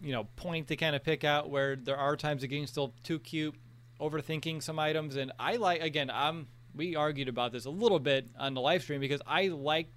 [0.00, 2.94] you know, point to kind of pick out where there are times the game's still
[3.02, 3.56] too cute
[4.00, 5.16] overthinking some items.
[5.16, 8.82] And I like again, I'm we argued about this a little bit on the live
[8.82, 9.88] stream because I like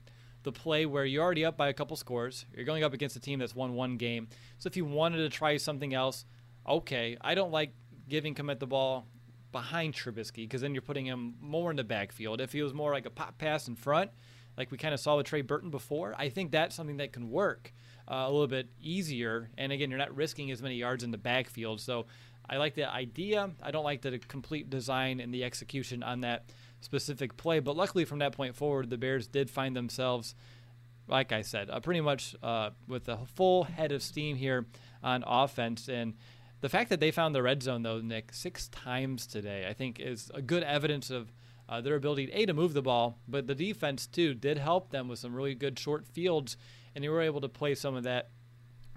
[0.47, 2.45] the play where you're already up by a couple scores.
[2.55, 4.29] You're going up against a team that's won one game.
[4.57, 6.25] So if you wanted to try something else,
[6.67, 7.17] okay.
[7.19, 7.73] I don't like
[8.07, 9.05] giving Kmet the ball
[9.51, 12.39] behind Trubisky because then you're putting him more in the backfield.
[12.39, 14.11] If he was more like a pop pass in front,
[14.57, 17.29] like we kind of saw with Trey Burton before, I think that's something that can
[17.29, 17.73] work
[18.09, 19.49] uh, a little bit easier.
[19.57, 21.81] And again, you're not risking as many yards in the backfield.
[21.81, 22.05] So
[22.49, 23.51] I like the idea.
[23.61, 26.45] I don't like the complete design and the execution on that
[26.87, 27.59] specific play.
[27.59, 30.35] But luckily, from that point forward, the Bears did find themselves,
[31.07, 34.65] like I said, uh, pretty much uh, with a full head of steam here
[35.03, 35.89] on offense.
[35.89, 36.13] And
[36.61, 39.99] the fact that they found the red zone, though, Nick, six times today, I think
[39.99, 41.33] is a good evidence of
[41.67, 45.09] uh, their ability, A, to move the ball, but the defense, too, did help them
[45.09, 46.55] with some really good short fields.
[46.95, 48.29] And they were able to play some of that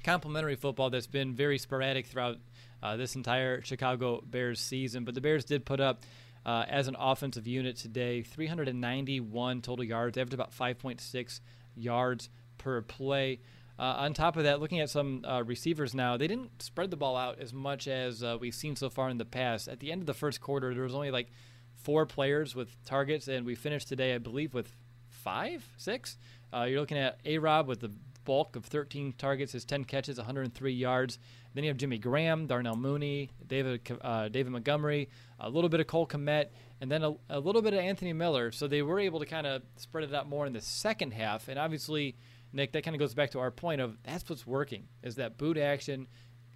[0.05, 2.39] complementary football that's been very sporadic throughout
[2.83, 5.05] uh, this entire Chicago Bears season.
[5.05, 6.03] But the Bears did put up,
[6.45, 11.41] uh, as an offensive unit today, 391 total yards, averaged about 5.6
[11.77, 13.41] yards per play.
[13.79, 16.97] Uh, on top of that, looking at some uh, receivers now, they didn't spread the
[16.97, 19.69] ball out as much as uh, we've seen so far in the past.
[19.69, 21.29] At the end of the first quarter, there was only like
[21.77, 24.77] four players with targets, and we finished today, I believe, with
[25.09, 26.19] five, six.
[26.53, 27.91] Uh, you're looking at A Rob with the
[28.31, 31.19] bulk of 13 targets, his 10 catches, 103 yards.
[31.53, 35.09] Then you have Jimmy Graham, Darnell Mooney, David uh, David Montgomery,
[35.41, 36.47] a little bit of Cole Kmet,
[36.81, 38.53] and then a, a little bit of Anthony Miller.
[38.53, 41.49] So they were able to kind of spread it out more in the second half.
[41.49, 42.15] And obviously,
[42.53, 45.37] Nick, that kind of goes back to our point of that's what's working is that
[45.37, 46.07] boot action,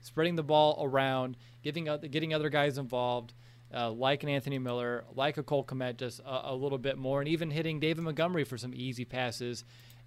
[0.00, 3.34] spreading the ball around, giving getting other guys involved.
[3.74, 7.20] Uh, like an Anthony Miller, like a Cole Kmet, just a, a, little bit more,
[7.20, 9.64] and even hitting David Montgomery for some easy passes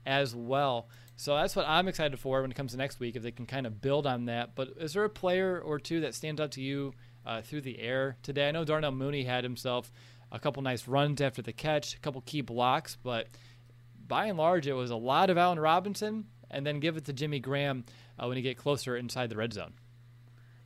[0.07, 0.87] as well.
[1.19, 3.47] So that's what I'm excited for when it comes to next week, if they can
[3.47, 4.53] kind of build on that.
[4.53, 6.93] But is there a player or two that stands out to you
[7.25, 8.47] uh, through the air today?
[8.47, 9.91] I know Darnell Mooney had himself
[10.31, 13.29] a couple nice runs after the catch, a couple key blocks, but
[14.07, 17.13] by and large, it was a lot of Allen Robinson, and then give it to
[17.13, 17.83] Jimmy Graham
[18.19, 19.73] uh, when you get closer inside the red zone.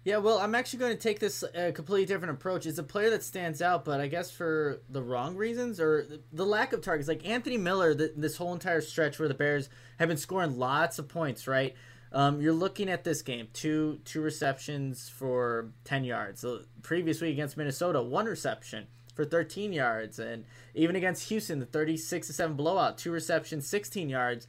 [0.03, 2.65] Yeah, well, I'm actually going to take this a completely different approach.
[2.65, 6.45] It's a player that stands out, but I guess for the wrong reasons or the
[6.45, 7.07] lack of targets.
[7.07, 10.97] Like Anthony Miller, the, this whole entire stretch where the Bears have been scoring lots
[10.97, 11.75] of points, right?
[12.13, 16.41] Um, you're looking at this game two two receptions for 10 yards.
[16.41, 21.65] The previous week against Minnesota, one reception for 13 yards, and even against Houston, the
[21.65, 24.47] 36 to seven blowout, two receptions, 16 yards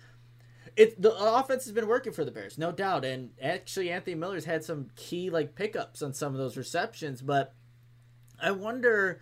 [0.76, 3.04] it the offense has been working for the Bears, no doubt.
[3.04, 7.20] And actually, Anthony Miller's had some key like pickups on some of those receptions.
[7.22, 7.54] But
[8.40, 9.20] I wonder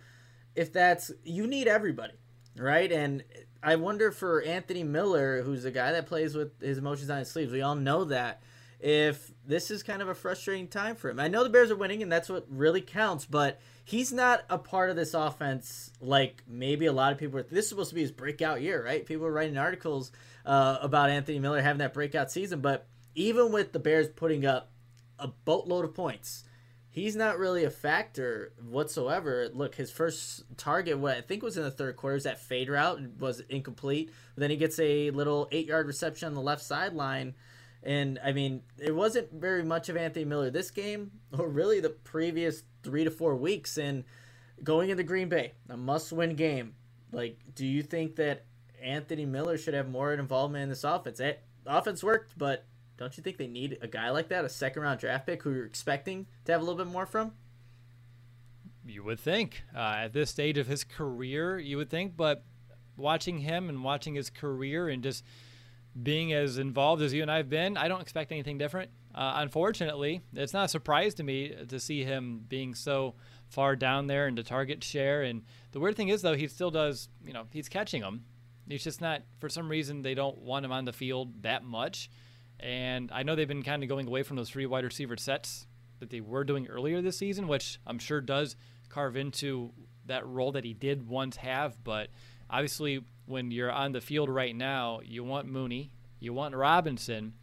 [0.55, 2.13] if that's you need everybody,
[2.57, 2.91] right?
[2.91, 3.23] And
[3.63, 7.29] I wonder for Anthony Miller, who's a guy that plays with his emotions on his
[7.29, 7.51] sleeves.
[7.51, 8.41] We all know that.
[8.79, 11.75] If this is kind of a frustrating time for him, I know the Bears are
[11.75, 13.25] winning, and that's what really counts.
[13.25, 17.39] But he's not a part of this offense like maybe a lot of people.
[17.39, 19.05] Are, this is supposed to be his breakout year, right?
[19.05, 20.11] People are writing articles
[20.45, 22.61] uh, about Anthony Miller having that breakout season.
[22.61, 24.71] But even with the Bears putting up
[25.19, 26.43] a boatload of points,
[26.89, 29.49] he's not really a factor whatsoever.
[29.53, 32.69] Look, his first target, what I think was in the third quarter, is that fade
[32.69, 34.11] route was incomplete.
[34.35, 37.33] But then he gets a little eight yard reception on the left sideline.
[37.83, 41.89] And I mean, it wasn't very much of Anthony Miller this game, or really the
[41.89, 43.77] previous three to four weeks.
[43.77, 44.03] And
[44.63, 46.75] going into Green Bay, a must win game.
[47.11, 48.45] Like, do you think that
[48.81, 51.19] Anthony Miller should have more involvement in this offense.
[51.19, 52.65] It, offense worked, but
[52.97, 55.51] don't you think they need a guy like that, a second round draft pick who
[55.51, 57.33] you're expecting to have a little bit more from?
[58.85, 59.63] You would think.
[59.75, 62.43] Uh, at this stage of his career, you would think, but
[62.97, 65.23] watching him and watching his career and just
[66.01, 68.91] being as involved as you and I have been, I don't expect anything different.
[69.13, 73.15] Uh, unfortunately, it's not a surprise to me to see him being so
[73.49, 75.21] far down there in the target share.
[75.21, 78.23] And the weird thing is, though, he still does, you know, he's catching them.
[78.71, 82.09] He's just not, for some reason, they don't want him on the field that much.
[82.59, 85.67] And I know they've been kind of going away from those three wide receiver sets
[85.99, 88.55] that they were doing earlier this season, which I'm sure does
[88.89, 89.71] carve into
[90.05, 91.83] that role that he did once have.
[91.83, 92.09] But
[92.49, 97.33] obviously, when you're on the field right now, you want Mooney, you want Robinson,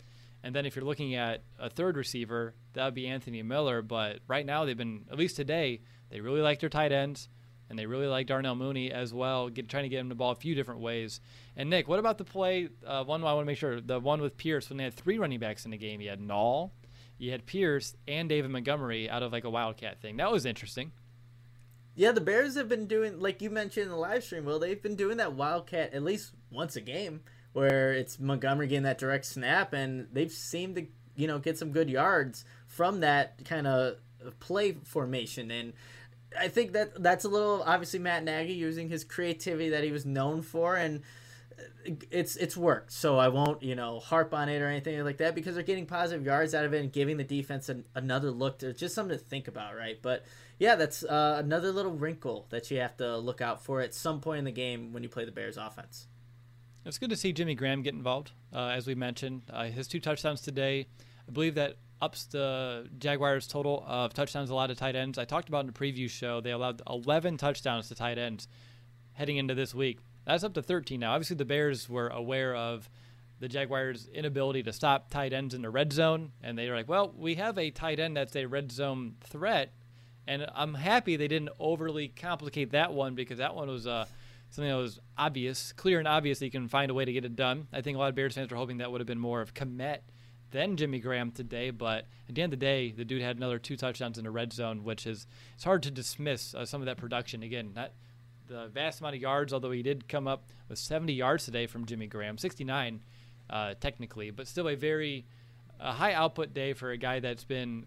[0.42, 3.82] and then if you're looking at a third receiver, that would be Anthony Miller.
[3.82, 7.28] But right now, they've been at least today they really like their tight ends
[7.70, 10.32] and they really like Darnell Mooney as well, get, trying to get him the ball
[10.32, 11.20] a few different ways.
[11.56, 12.68] And Nick, what about the play?
[12.86, 15.18] Uh, one I want to make sure the one with Pierce when they had three
[15.18, 16.00] running backs in the game.
[16.00, 16.70] You had Nall,
[17.18, 20.16] you had Pierce, and David Montgomery out of like a wildcat thing.
[20.16, 20.92] That was interesting.
[21.94, 24.80] Yeah, the Bears have been doing, like you mentioned in the live stream, Well, they've
[24.80, 27.22] been doing that wildcat at least once a game,
[27.54, 31.72] where it's Montgomery getting that direct snap, and they've seemed to, you know, get some
[31.72, 33.96] good yards from that kind of
[34.38, 35.50] play formation.
[35.50, 35.72] And
[36.38, 40.04] I think that that's a little obviously Matt Nagy using his creativity that he was
[40.04, 41.02] known for, and
[42.10, 42.92] it's it's worked.
[42.92, 45.86] So I won't you know harp on it or anything like that because they're getting
[45.86, 48.58] positive yards out of it and giving the defense an, another look.
[48.58, 49.98] To, just something to think about, right?
[50.00, 50.24] But
[50.58, 54.20] yeah, that's uh, another little wrinkle that you have to look out for at some
[54.20, 56.06] point in the game when you play the Bears offense.
[56.84, 58.32] It's good to see Jimmy Graham get involved.
[58.52, 60.86] Uh, as we mentioned, uh, his two touchdowns today.
[61.28, 65.18] I believe that ups the Jaguars' total of touchdowns allowed to tight ends.
[65.18, 68.48] I talked about in the preview show they allowed 11 touchdowns to tight ends
[69.12, 69.98] heading into this week.
[70.24, 71.12] That's up to 13 now.
[71.12, 72.88] Obviously, the Bears were aware of
[73.40, 76.88] the Jaguars' inability to stop tight ends in the red zone, and they were like,
[76.88, 79.72] "Well, we have a tight end that's a red zone threat."
[80.26, 84.04] And I'm happy they didn't overly complicate that one because that one was uh,
[84.50, 86.40] something that was obvious, clear and obvious.
[86.40, 87.68] That you can find a way to get it done.
[87.72, 89.54] I think a lot of Bears fans were hoping that would have been more of
[89.54, 90.00] Kmet
[90.50, 91.70] than Jimmy Graham today.
[91.70, 94.30] But at the end of the day, the dude had another two touchdowns in the
[94.30, 97.42] red zone, which is it's hard to dismiss uh, some of that production.
[97.42, 97.92] Again, not
[98.46, 101.84] the vast amount of yards, although he did come up with 70 yards today from
[101.84, 103.00] Jimmy Graham, 69
[103.50, 105.26] uh, technically, but still a very
[105.80, 107.86] a high output day for a guy that's been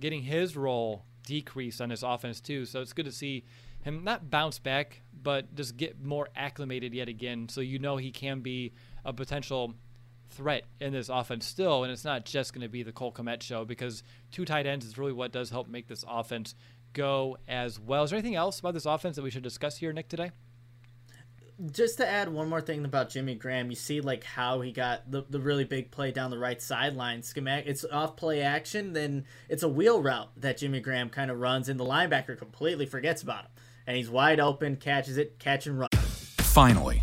[0.00, 2.64] getting his role decreased on his offense too.
[2.64, 3.44] So it's good to see
[3.82, 7.48] him not bounce back, but just get more acclimated yet again.
[7.48, 8.72] So you know he can be
[9.04, 9.74] a potential
[10.30, 13.42] threat in this offense still, and it's not just going to be the Cole Kmet
[13.42, 16.54] show because two tight ends is really what does help make this offense
[16.92, 18.04] go as well.
[18.04, 20.32] Is there anything else about this offense that we should discuss here, Nick, today?
[21.70, 25.10] Just to add one more thing about Jimmy Graham, you see like how he got
[25.10, 27.22] the, the really big play down the right sideline.
[27.22, 31.40] Schematic, it's off play action, then it's a wheel route that Jimmy Graham kind of
[31.40, 33.50] runs, and the linebacker completely forgets about him,
[33.86, 35.88] and he's wide open, catches it, catch and run.
[35.92, 37.02] Finally,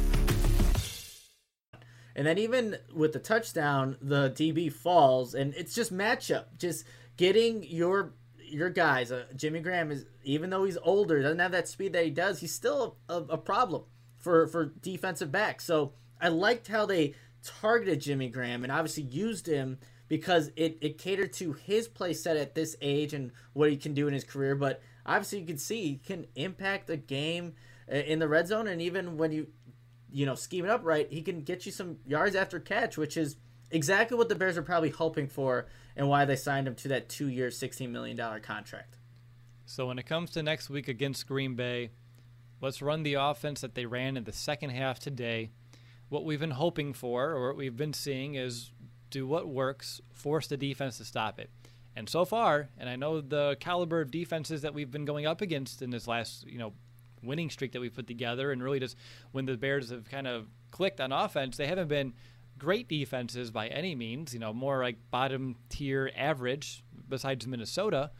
[2.21, 6.85] And then even with the touchdown, the DB falls, and it's just matchup, just
[7.17, 9.11] getting your your guys.
[9.11, 12.39] Uh, Jimmy Graham is even though he's older, doesn't have that speed that he does.
[12.39, 13.85] He's still a, a, problem
[14.19, 15.65] for for defensive backs.
[15.65, 20.99] So I liked how they targeted Jimmy Graham and obviously used him because it, it
[20.99, 24.25] catered to his play set at this age and what he can do in his
[24.25, 24.53] career.
[24.53, 27.55] But obviously, you can see he can impact a game
[27.91, 29.47] uh, in the red zone, and even when you
[30.11, 33.17] you know, scheme it up right, he can get you some yards after catch, which
[33.17, 33.37] is
[33.71, 37.09] exactly what the Bears are probably hoping for and why they signed him to that
[37.09, 38.97] two year, $16 million contract.
[39.65, 41.91] So when it comes to next week against Green Bay,
[42.59, 45.49] let's run the offense that they ran in the second half today.
[46.09, 48.71] What we've been hoping for, or what we've been seeing, is
[49.09, 51.49] do what works, force the defense to stop it.
[51.95, 55.41] And so far, and I know the caliber of defenses that we've been going up
[55.41, 56.73] against in this last, you know,
[57.23, 58.97] winning streak that we put together, and really just
[59.31, 62.13] when the Bears have kind of clicked on offense, they haven't been
[62.57, 64.33] great defenses by any means.
[64.33, 66.83] You know, more like bottom tier average.
[67.09, 68.11] Besides Minnesota,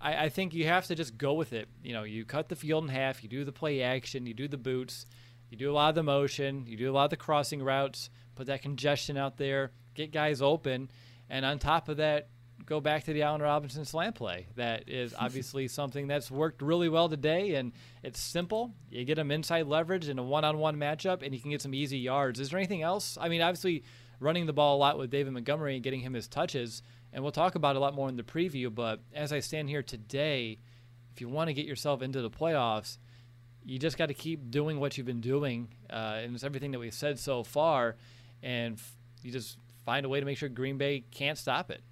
[0.00, 1.68] I, I think you have to just go with it.
[1.82, 4.48] You know, you cut the field in half, you do the play action, you do
[4.48, 5.06] the boots,
[5.48, 8.10] you do a lot of the motion, you do a lot of the crossing routes,
[8.34, 10.90] put that congestion out there, get guys open,
[11.30, 12.28] and on top of that,
[12.66, 14.46] go back to the Allen Robinson slant play.
[14.56, 17.72] That is obviously something that's worked really well today, and
[18.02, 18.72] it's simple.
[18.90, 21.98] You get them inside leverage in a one-on-one matchup, and you can get some easy
[21.98, 22.40] yards.
[22.40, 23.18] Is there anything else?
[23.20, 23.84] I mean, obviously,
[24.20, 27.32] running the ball a lot with David Montgomery and getting him his touches, and we'll
[27.32, 28.72] talk about a lot more in the preview.
[28.74, 30.58] But as I stand here today,
[31.12, 32.98] if you want to get yourself into the playoffs,
[33.64, 36.78] you just got to keep doing what you've been doing, uh, and it's everything that
[36.78, 37.96] we've said so far,
[38.42, 41.82] and f- you just find a way to make sure Green Bay can't stop it.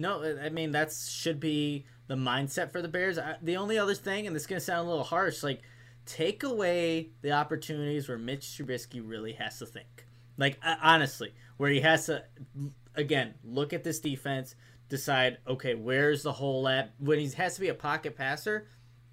[0.00, 3.18] No, I mean that should be the mindset for the Bears.
[3.18, 5.60] I, the only other thing, and this is gonna sound a little harsh, like
[6.06, 10.06] take away the opportunities where Mitch Trubisky really has to think.
[10.38, 12.24] Like uh, honestly, where he has to
[12.94, 14.54] again look at this defense,
[14.88, 18.68] decide okay where's the hole at when he has to be a pocket passer,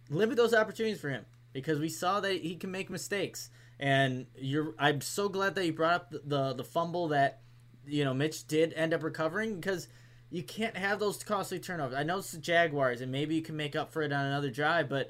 [0.10, 3.50] limit those opportunities for him because we saw that he can make mistakes.
[3.78, 7.42] And you're I'm so glad that you brought up the the, the fumble that
[7.86, 9.90] you know Mitch did end up recovering because
[10.30, 11.96] you can't have those costly turnovers.
[11.96, 14.50] I know it's the Jaguars, and maybe you can make up for it on another
[14.50, 15.10] drive, but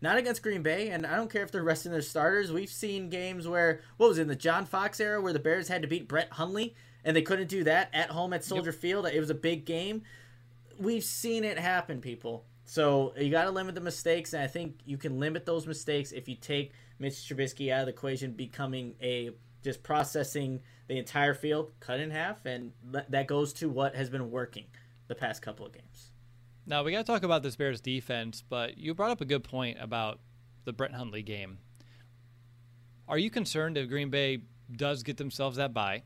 [0.00, 0.90] not against Green Bay.
[0.90, 2.52] And I don't care if they're resting their starters.
[2.52, 5.68] We've seen games where what was it, in the John Fox era where the Bears
[5.68, 8.80] had to beat Brett Hundley, and they couldn't do that at home at Soldier yep.
[8.80, 9.06] Field.
[9.06, 10.02] It was a big game.
[10.78, 12.44] We've seen it happen, people.
[12.64, 16.12] So you got to limit the mistakes, and I think you can limit those mistakes
[16.12, 19.30] if you take Mitch Trubisky out of the equation, becoming a
[19.62, 22.72] just processing the entire field, cut in half, and
[23.08, 24.64] that goes to what has been working
[25.08, 26.12] the past couple of games.
[26.66, 29.42] Now we got to talk about this Bears defense, but you brought up a good
[29.42, 30.20] point about
[30.64, 31.58] the Brett Hundley game.
[33.08, 36.02] Are you concerned if Green Bay does get themselves that bye,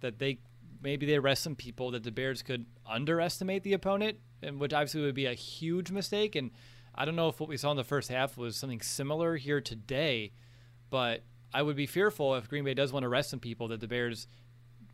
[0.00, 0.38] that they
[0.80, 5.00] maybe they rest some people, that the Bears could underestimate the opponent, and which obviously
[5.00, 6.36] would be a huge mistake.
[6.36, 6.50] And
[6.94, 9.60] I don't know if what we saw in the first half was something similar here
[9.60, 10.32] today,
[10.90, 11.24] but
[11.54, 13.86] I would be fearful if Green Bay does want to rest some people that the
[13.86, 14.26] Bears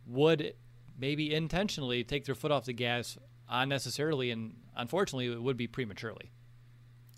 [0.06, 0.52] would
[0.98, 3.16] maybe intentionally take their foot off the gas
[3.48, 6.30] unnecessarily, and unfortunately, it would be prematurely.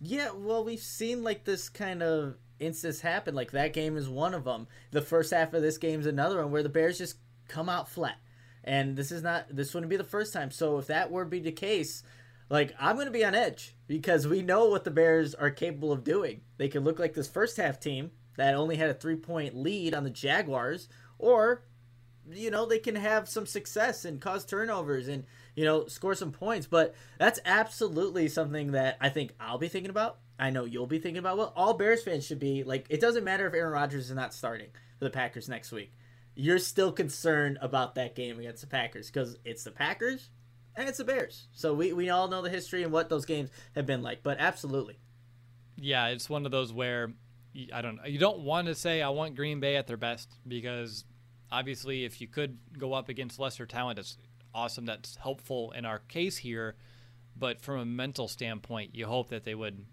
[0.01, 3.35] Yeah, well, we've seen like this kind of instance happen.
[3.35, 4.69] Like that game is one of them.
[4.93, 7.17] The first half of this game is another one where the Bears just
[7.49, 8.19] come out flat.
[8.65, 10.53] And this is not this wouldn't be the first time.
[10.53, 12.05] So if that were to be the case,
[12.49, 15.91] like I'm going to be on edge because we know what the Bears are capable
[15.91, 16.43] of doing.
[16.59, 19.95] They can look like this first half team that only had a three point lead
[19.95, 21.63] on the Jaguars, or
[22.31, 25.25] you know they can have some success and cause turnovers and
[25.55, 26.67] you know score some points.
[26.67, 30.19] But that's absolutely something that I think I'll be thinking about.
[30.39, 31.39] I know you'll be thinking about.
[31.39, 32.87] Well, all Bears fans should be like.
[32.91, 34.69] It doesn't matter if Aaron Rodgers is not starting
[34.99, 35.93] for the Packers next week.
[36.35, 40.31] You're still concerned about that game against the Packers because it's the Packers
[40.75, 41.49] and it's the Bears.
[41.53, 44.23] So we, we all know the history and what those games have been like.
[44.23, 44.99] But absolutely.
[45.77, 47.13] Yeah, it's one of those where
[47.73, 48.05] I don't know.
[48.05, 51.05] You don't want to say I want Green Bay at their best because
[51.51, 54.17] obviously, if you could go up against lesser talent, it's
[54.55, 54.87] awesome.
[54.87, 56.77] That's helpful in our case here.
[57.37, 59.85] But from a mental standpoint, you hope that they would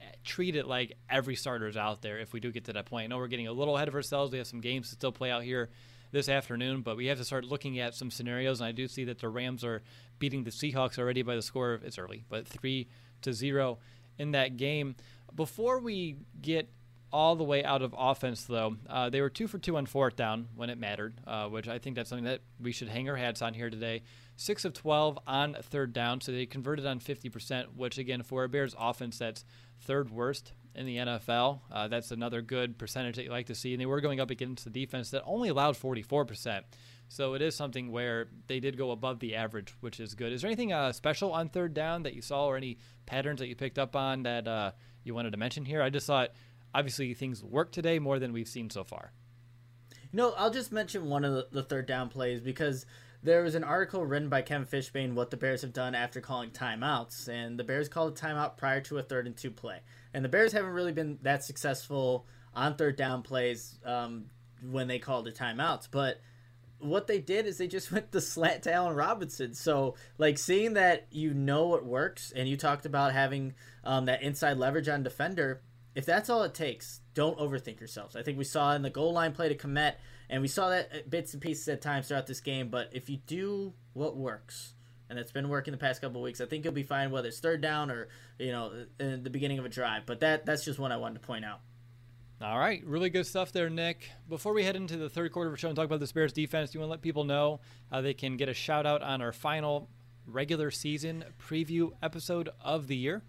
[0.00, 2.86] eh, treat it like every starter is out there if we do get to that
[2.86, 3.04] point.
[3.04, 4.32] I know we're getting a little ahead of ourselves.
[4.32, 5.70] We have some games to still play out here
[6.10, 8.60] this afternoon, but we have to start looking at some scenarios.
[8.60, 9.82] And I do see that the Rams are
[10.18, 12.88] beating the Seahawks already by the score of it's early, but three
[13.22, 13.78] to zero
[14.18, 14.96] in that game.
[15.34, 16.70] Before we get
[17.12, 18.76] all the way out of offense, though.
[18.88, 21.78] Uh, they were two for two on fourth down when it mattered, uh, which I
[21.78, 24.02] think that's something that we should hang our hats on here today.
[24.36, 28.48] Six of 12 on third down, so they converted on 50%, which, again, for a
[28.48, 29.44] Bears offense, that's
[29.80, 31.60] third worst in the NFL.
[31.72, 33.72] Uh, that's another good percentage that you like to see.
[33.72, 36.62] And they were going up against the defense that only allowed 44%.
[37.08, 40.32] So it is something where they did go above the average, which is good.
[40.32, 43.48] Is there anything uh, special on third down that you saw or any patterns that
[43.48, 44.72] you picked up on that uh,
[45.04, 45.82] you wanted to mention here?
[45.82, 46.32] I just thought
[46.74, 49.12] obviously things work today more than we've seen so far.
[50.12, 52.86] You know, I'll just mention one of the, third down plays because
[53.22, 56.50] there was an article written by Kevin Fishbain what the Bears have done after calling
[56.50, 59.80] timeouts, and the Bears called a timeout prior to a third and two play,
[60.14, 64.26] and the Bears haven't really been that successful on third down plays um,
[64.62, 66.20] when they called the timeouts, but
[66.78, 69.54] what they did is they just went the slant to Allen Robinson.
[69.54, 73.54] So, like seeing that you know it works, and you talked about having
[73.84, 75.60] um, that inside leverage on defender
[75.98, 78.14] if that's all it takes, don't overthink yourselves.
[78.14, 79.94] I think we saw in the goal line play to Kmet,
[80.30, 82.68] and we saw that uh, bits and pieces at times throughout this game.
[82.68, 84.74] But if you do what works,
[85.10, 87.40] and it's been working the past couple weeks, I think you'll be fine whether it's
[87.40, 88.06] third down or
[88.38, 88.70] you know
[89.00, 90.06] uh, in the beginning of a drive.
[90.06, 91.62] But that that's just one I wanted to point out.
[92.40, 94.08] All right, really good stuff there, Nick.
[94.28, 96.32] Before we head into the third quarter of the show and talk about the Bears
[96.32, 97.58] defense, do you want to let people know
[97.90, 99.88] how they can get a shout out on our final
[100.28, 103.24] regular season preview episode of the year?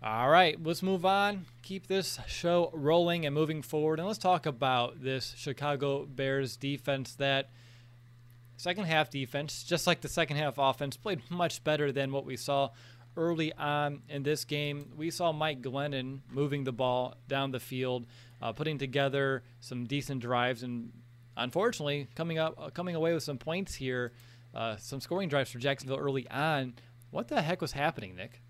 [0.03, 1.45] All right, let's move on.
[1.61, 3.99] Keep this show rolling and moving forward.
[3.99, 7.51] And let's talk about this Chicago Bears defense that
[8.57, 12.39] second half defense, just like the second half offense, played much better than what we
[12.39, 12.71] saw
[13.15, 14.91] early on in this game.
[14.97, 18.07] We saw Mike Glennon moving the ball down the field,
[18.41, 20.93] uh, putting together some decent drives, and
[21.37, 24.13] unfortunately, coming up, uh, coming away with some points here,
[24.55, 26.73] uh, some scoring drives for Jacksonville early on.
[27.11, 28.41] What the heck was happening, Nick?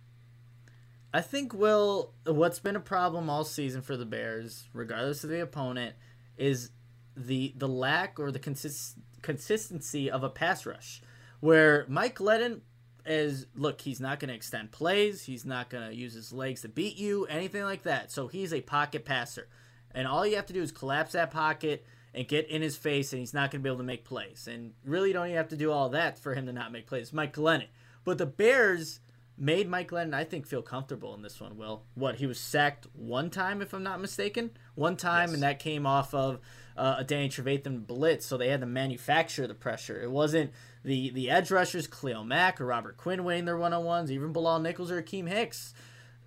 [1.13, 5.41] I think Will, what's been a problem all season for the Bears, regardless of the
[5.41, 5.97] opponent,
[6.37, 6.71] is
[7.17, 11.03] the the lack or the consist, consistency of a pass rush.
[11.41, 12.61] Where Mike Glennon
[13.05, 16.63] is look, he's not going to extend plays, he's not going to use his legs
[16.63, 18.13] to beat you, anything like that.
[18.13, 19.49] So he's a pocket passer,
[19.93, 21.85] and all you have to do is collapse that pocket
[22.15, 24.49] and get in his face, and he's not going to be able to make plays.
[24.51, 27.13] And really, don't even have to do all that for him to not make plays.
[27.13, 27.69] Mike Glennon,
[28.05, 29.01] but the Bears
[29.41, 31.57] made Mike Glennon, I think, feel comfortable in this one.
[31.57, 35.35] Will what he was sacked one time, if I'm not mistaken, one time, yes.
[35.35, 36.41] and that came off of
[36.77, 40.01] uh, a Danny Trevathan blitz, so they had to manufacture the pressure.
[40.01, 40.53] It wasn't
[40.85, 44.33] the the edge rushers, Khalil Mack or Robert Quinn winning their one on ones, even
[44.33, 45.73] Bilal Nichols or Akiem Hicks.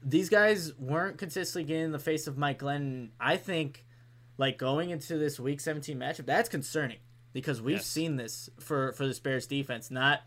[0.04, 3.10] These guys weren't consistently getting in the face of Mike Glennon.
[3.20, 3.86] I think,
[4.38, 6.98] like going into this Week 17 matchup, that's concerning
[7.32, 7.86] because we've yes.
[7.86, 10.22] seen this for for the Bears defense, not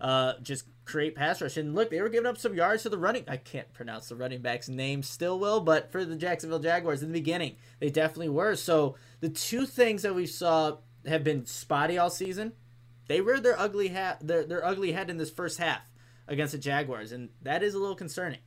[0.00, 1.56] uh, just create pass rush.
[1.56, 3.24] And look, they were giving up some yards to the running.
[3.28, 7.08] I can't pronounce the running back's name still, will, but for the Jacksonville Jaguars in
[7.08, 8.56] the beginning, they definitely were.
[8.56, 12.52] So the two things that we saw have been spotty all season.
[13.08, 15.82] They reared their ugly hat, their their ugly head in this first half
[16.28, 18.38] against the Jaguars, and that is a little concerning.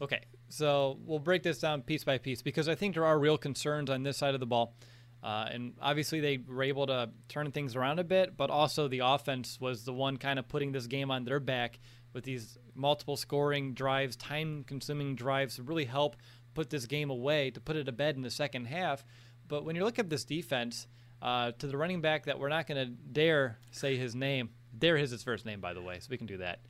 [0.00, 3.38] Okay, so we'll break this down piece by piece because I think there are real
[3.38, 4.74] concerns on this side of the ball.
[5.22, 9.00] Uh, and obviously, they were able to turn things around a bit, but also the
[9.00, 11.78] offense was the one kind of putting this game on their back
[12.12, 16.16] with these multiple scoring drives, time consuming drives to really help
[16.54, 19.04] put this game away, to put it to bed in the second half.
[19.48, 20.86] But when you look at this defense,
[21.22, 24.96] uh, to the running back that we're not going to dare say his name, dare
[24.96, 26.60] is his first name, by the way, so we can do that.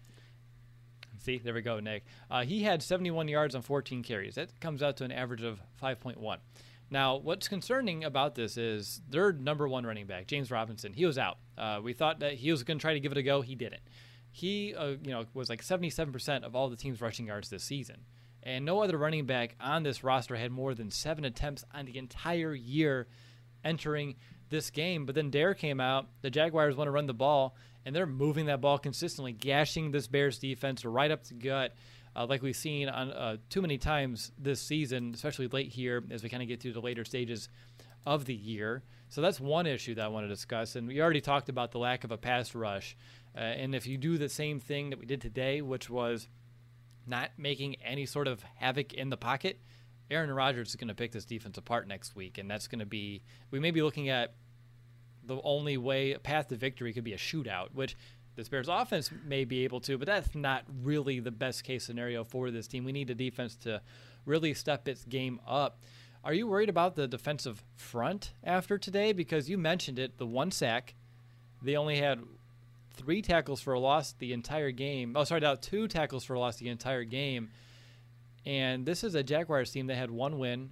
[1.19, 2.05] See, there we go, Nick.
[2.31, 4.37] Uh, he had 71 yards on 14 carries.
[4.37, 6.39] That comes out to an average of 5.1.
[6.91, 10.93] Now, what's concerning about this is their number one running back, James Robinson.
[10.93, 11.39] He was out.
[11.59, 13.41] Uh, we thought that he was going to try to give it a go.
[13.41, 13.83] He didn't.
[14.31, 18.05] He, uh, you know, was like 77% of all the team's rushing yards this season,
[18.43, 21.99] and no other running back on this roster had more than seven attempts on the
[21.99, 23.09] entire year
[23.65, 24.15] entering
[24.51, 25.07] this game.
[25.07, 26.07] But then Dare came out.
[26.21, 30.07] The Jaguars want to run the ball, and they're moving that ball consistently, gashing this
[30.07, 31.75] Bears defense right up the gut
[32.17, 36.23] uh, like we've seen on uh, too many times this season, especially late here as
[36.23, 37.49] we kind of get through the later stages
[38.07, 38.83] of the year.
[39.09, 40.77] So that's one issue that I want to discuss.
[40.77, 42.97] And we already talked about the lack of a pass rush.
[43.37, 46.29] Uh, and if you do the same thing that we did today, which was
[47.07, 49.61] not making any sort of havoc in the pocket,
[50.11, 52.39] Aaron Rodgers is going to pick this defense apart next week.
[52.39, 54.35] And that's going to be, we may be looking at
[55.25, 57.97] the only way, path to victory could be a shootout, which
[58.37, 62.23] this Bears offense may be able to, but that's not really the best case scenario
[62.23, 62.85] for this team.
[62.85, 63.81] We need a defense to
[64.27, 65.81] really step its game up.
[66.23, 69.13] Are you worried about the defensive front after today?
[69.13, 70.95] Because you mentioned it, the one sack.
[71.63, 72.21] They only had
[72.95, 75.15] three tackles for a loss the entire game.
[75.17, 77.51] Oh, sorry, now two tackles for a loss the entire game.
[78.45, 80.71] And this is a Jaguars team that had one win,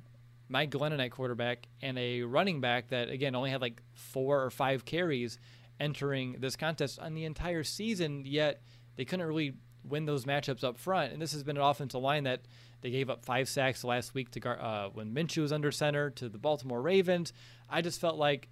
[0.48, 4.50] Mike Glennon at quarterback, and a running back that, again, only had like four or
[4.50, 5.38] five carries
[5.80, 8.62] entering this contest on the entire season, yet
[8.96, 9.54] they couldn't really
[9.84, 11.12] win those matchups up front.
[11.12, 12.42] And this has been an offensive line that
[12.80, 16.28] they gave up five sacks last week to uh, when Minshew was under center to
[16.28, 17.32] the Baltimore Ravens.
[17.68, 18.48] I just felt like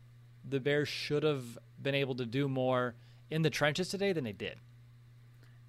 [0.49, 2.95] the Bears should have been able to do more
[3.31, 4.57] in the trenches today than they did.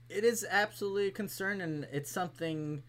[0.09, 2.83] It is absolutely a concern, and it's something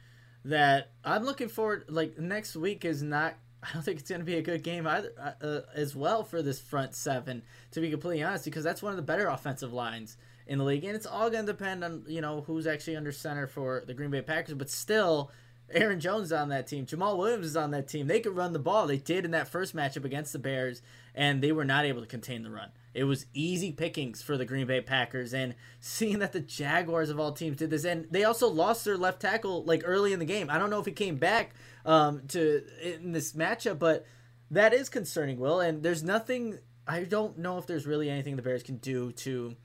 [0.45, 1.87] that I'm looking forward.
[1.89, 3.35] Like next week is not
[3.65, 6.23] I don't think it's going to be a good game either, uh, uh, as well
[6.23, 7.43] for this front seven.
[7.73, 10.85] To be completely honest, because that's one of the better offensive lines in the league,
[10.85, 13.95] and it's all going to depend on you know who's actually under center for the
[13.95, 14.55] Green Bay Packers.
[14.55, 15.31] But still,
[15.71, 16.87] Aaron Jones is on that team.
[16.87, 18.07] Jamaal Williams is on that team.
[18.07, 18.87] They could run the ball.
[18.87, 20.83] They did in that first matchup against the Bears,
[21.15, 22.71] and they were not able to contain the run.
[22.93, 27.19] It was easy pickings for the Green Bay Packers, and seeing that the Jaguars of
[27.19, 30.25] all teams did this, and they also lost their left tackle like early in the
[30.25, 30.51] game.
[30.51, 31.55] I don't know if he came back
[31.85, 34.07] um, to in this matchup, but
[34.51, 35.61] that is concerning, Will.
[35.61, 36.59] And there's nothing.
[36.87, 39.57] I don't know if there's really anything the Bears can do to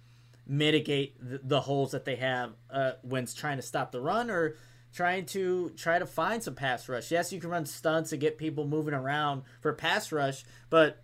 [0.47, 4.55] mitigate the, the holes that they have uh, when trying to stop the run or
[4.93, 7.11] trying to try to find some pass rush.
[7.11, 11.03] Yes, you can run stunts and get people moving around for pass rush, but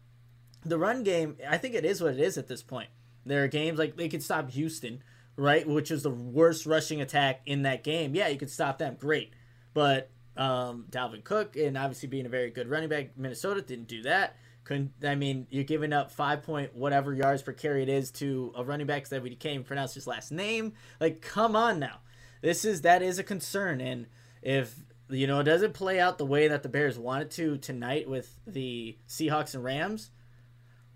[0.64, 2.90] the run game, I think it is what it is at this point.
[3.26, 5.04] There are games like they could stop Houston,
[5.36, 8.16] right, which is the worst rushing attack in that game.
[8.16, 9.34] Yeah, you could stop them, great,
[9.74, 14.04] but um, Dalvin Cook and obviously being a very good running back, Minnesota didn't do
[14.04, 14.36] that.
[14.64, 18.52] Couldn't I mean you're giving up five point whatever yards per carry it is to
[18.56, 20.74] a running back that we can't pronounce his last name.
[21.00, 22.00] Like, come on now,
[22.42, 24.08] this is that is a concern, and
[24.42, 24.76] if
[25.08, 28.40] you know it doesn't play out the way that the Bears wanted to tonight with
[28.48, 30.10] the Seahawks and Rams,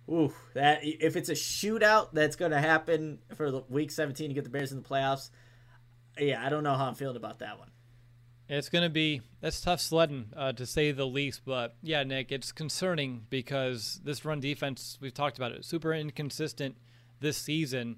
[0.09, 4.33] ooh, that if it's a shootout that's going to happen for the week 17 to
[4.33, 5.29] get the Bears in the playoffs,
[6.17, 7.69] yeah, I don't know how I'm feeling about that one.
[8.49, 11.41] It's going to be that's tough sledding uh, to say the least.
[11.45, 16.75] But yeah, Nick, it's concerning because this run defense we've talked about it super inconsistent
[17.19, 17.97] this season.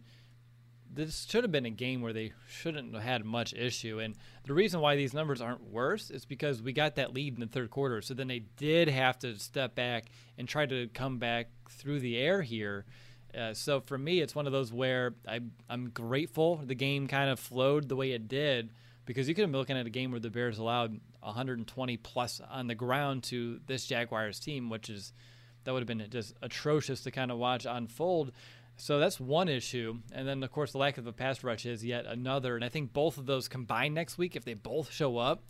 [0.93, 3.99] This should have been a game where they shouldn't have had much issue.
[3.99, 7.39] And the reason why these numbers aren't worse is because we got that lead in
[7.39, 8.01] the third quarter.
[8.01, 12.17] So then they did have to step back and try to come back through the
[12.17, 12.83] air here.
[13.33, 15.39] Uh, so for me, it's one of those where I,
[15.69, 18.71] I'm grateful the game kind of flowed the way it did
[19.05, 22.41] because you could have been looking at a game where the Bears allowed 120 plus
[22.49, 25.13] on the ground to this Jaguars team, which is
[25.63, 28.31] that would have been just atrocious to kind of watch unfold.
[28.77, 31.85] So that's one issue, and then of course the lack of a pass rush is
[31.85, 32.55] yet another.
[32.55, 35.43] And I think both of those combined next week, if they both show up,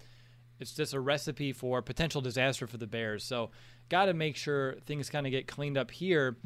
[0.60, 3.24] it's just a recipe for potential disaster for the Bears.
[3.24, 3.52] So
[3.90, 6.38] got to make sure things kind of get cleaned up here.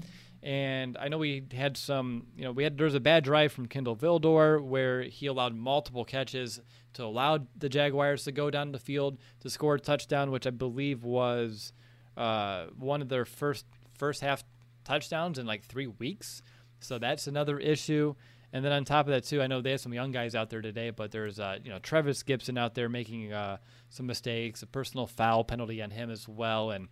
[0.45, 3.51] And I know we had some, you know, we had there was a bad drive
[3.51, 6.61] from Kindle Vildor where he allowed multiple catches
[6.93, 10.51] to allow the Jaguars to go down the field to score a touchdown, which I
[10.51, 11.73] believe was
[12.15, 13.65] uh, one of their first
[13.97, 14.43] first half
[14.83, 16.43] touchdowns in like three weeks.
[16.79, 18.13] So that's another issue.
[18.53, 20.51] And then on top of that too, I know they have some young guys out
[20.51, 23.57] there today, but there's uh, you know Trevis Gipson out there making uh,
[23.89, 26.87] some mistakes, a personal foul penalty on him as well, and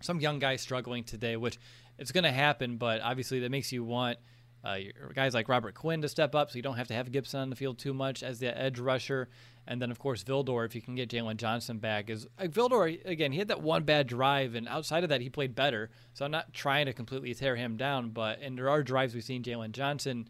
[0.00, 1.58] some young guys struggling today, which
[1.98, 2.76] it's going to happen.
[2.76, 4.18] But obviously, that makes you want
[4.64, 4.78] uh,
[5.14, 7.50] guys like Robert Quinn to step up, so you don't have to have Gipson on
[7.50, 9.28] the field too much as the edge rusher.
[9.68, 13.04] And then, of course, Vildor, if you can get Jaylon Johnson back, is like Vildor
[13.04, 13.32] again.
[13.32, 15.90] He had that one bad drive, and outside of that, he played better.
[16.14, 19.24] So I'm not trying to completely tear him down, but and there are drives we've
[19.24, 20.28] seen Jaylon Johnson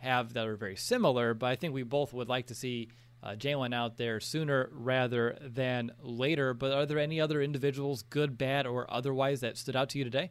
[0.00, 1.34] have that are very similar.
[1.34, 2.88] But I think we both would like to see
[3.22, 6.54] uh, Jaylon out there sooner rather than later.
[6.54, 10.04] But are there any other individuals, good, bad, or otherwise, that stood out to you
[10.04, 10.30] today?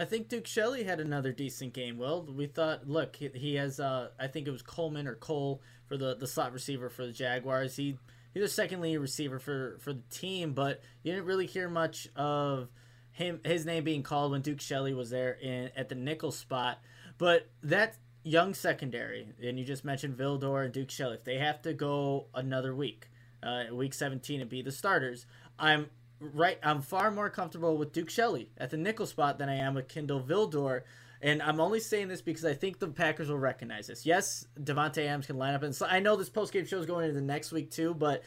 [0.00, 1.98] I think Duke Shelley had another decent game.
[1.98, 5.60] Well, we thought, look, he, he has, uh, I think it was Coleman or Cole
[5.84, 7.76] for the, the slot receiver for the Jaguars.
[7.76, 7.98] He
[8.32, 12.08] he's a second lead receiver for for the team, but you didn't really hear much
[12.16, 12.68] of
[13.12, 16.78] him his name being called when Duke Shelley was there in at the nickel spot.
[17.18, 21.60] But that young secondary, and you just mentioned Vildor and Duke Shelley, if they have
[21.62, 23.10] to go another week,
[23.42, 25.26] uh, week 17 and be the starters,
[25.58, 25.90] I'm
[26.20, 26.58] right.
[26.62, 29.88] I'm far more comfortable with Duke Shelley at the nickel spot than I am with
[29.88, 30.82] Kindle Vildor.
[31.22, 34.06] And I'm only saying this because I think the Packers will recognize this.
[34.06, 37.04] Yes, Davante Adams can line up, and so I know this postgame show is going
[37.08, 37.92] into the next week too.
[37.92, 38.22] But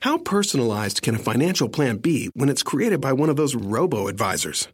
[0.00, 4.06] how personalized can a financial plan be when it's created by one of those robo
[4.06, 4.68] advisors?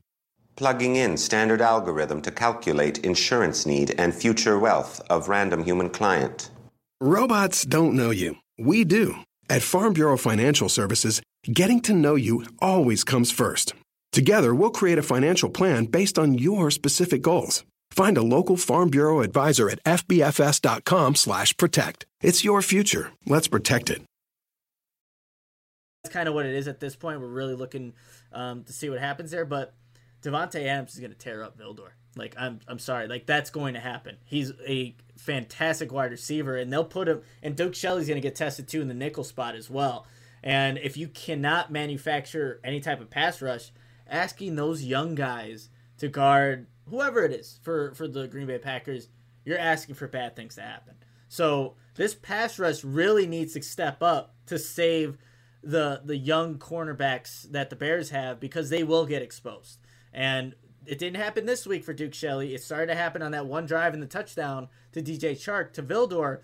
[0.57, 6.51] Plugging in standard algorithm to calculate insurance need and future wealth of random human client.
[7.01, 8.37] Robots don't know you.
[8.59, 9.17] We do.
[9.51, 11.21] At Farm Bureau Financial Services,
[11.53, 13.75] getting to know you always comes first.
[14.13, 17.65] Together, we'll create a financial plan based on your specific goals.
[17.91, 22.07] Find a local Farm Bureau advisor at fbfs.com/protect.
[22.23, 23.13] It's your future.
[23.27, 24.03] Let's protect it.
[26.03, 27.21] That's kind of what it is at this point.
[27.21, 27.95] We're really looking
[28.33, 29.75] um, to see what happens there, but
[30.23, 31.91] Davante Adams is going to tear up Vildor.
[32.17, 33.09] Like I'm, I'm sorry.
[33.09, 34.17] Like that's going to happen.
[34.25, 37.21] He's a fantastic wide receiver, and they'll put him.
[37.43, 40.07] And Duke Shelley's going to get tested too in the nickel spot as well.
[40.43, 43.73] And if you cannot manufacture any type of pass rush,
[44.09, 49.09] asking those young guys to guard whoever it is for for the Green Bay Packers,
[49.45, 50.95] you're asking for bad things to happen.
[51.29, 55.19] So this pass rush really needs to step up to save
[55.63, 59.79] the the young cornerbacks that the Bears have because they will get exposed.
[60.13, 60.55] And
[60.87, 62.55] it didn't happen this week for Duke Shelley.
[62.55, 65.83] It started to happen on that one drive in the touchdown to DJ Chark to
[65.83, 66.43] Vildor.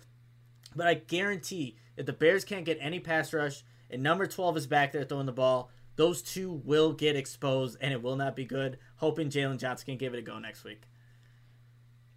[0.75, 3.63] But I guarantee if the Bears can't get any pass rush
[3.93, 7.93] and number 12 is back there throwing the ball, those two will get exposed and
[7.93, 8.77] it will not be good.
[8.97, 10.81] Hoping Jaylon Johnson can give it a go next week.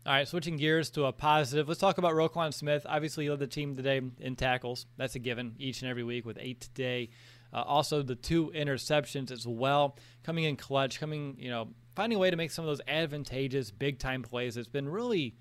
[0.06, 1.66] All right, switching gears to a positive.
[1.66, 2.86] Let's talk about Roquan Smith.
[2.88, 4.86] Obviously, he led the team today in tackles.
[4.96, 7.10] That's a given each and every week with eight today.
[7.52, 12.20] Uh, also, the two interceptions as well, coming in clutch, coming, you know, finding a
[12.20, 14.56] way to make some of those advantageous big time plays.
[14.56, 15.34] It's been really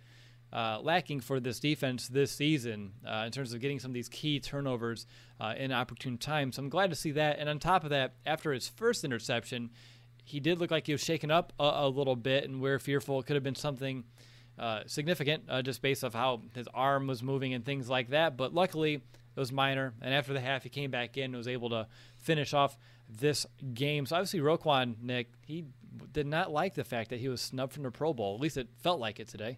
[0.56, 4.08] uh, lacking for this defense this season uh, in terms of getting some of these
[4.08, 5.06] key turnovers
[5.42, 6.54] uh, in opportune time.
[6.54, 7.40] So I'm glad to see that.
[7.40, 9.72] And on top of that, after his first interception,
[10.24, 13.20] he did look like he was shaken up a, a little bit, and we're fearful
[13.20, 14.06] it could have been something
[14.58, 18.38] uh, significant uh, just based off how his arm was moving and things like that.
[18.38, 19.94] But luckily, it was minor.
[20.02, 21.88] And after the half, he came back in and was able to
[22.18, 22.78] finish off
[23.10, 24.06] this game.
[24.06, 25.66] So obviously, Roquan, Nick, he
[26.14, 28.36] did not like the fact that he was snubbed from the Pro Bowl.
[28.36, 29.58] At least it felt like it today.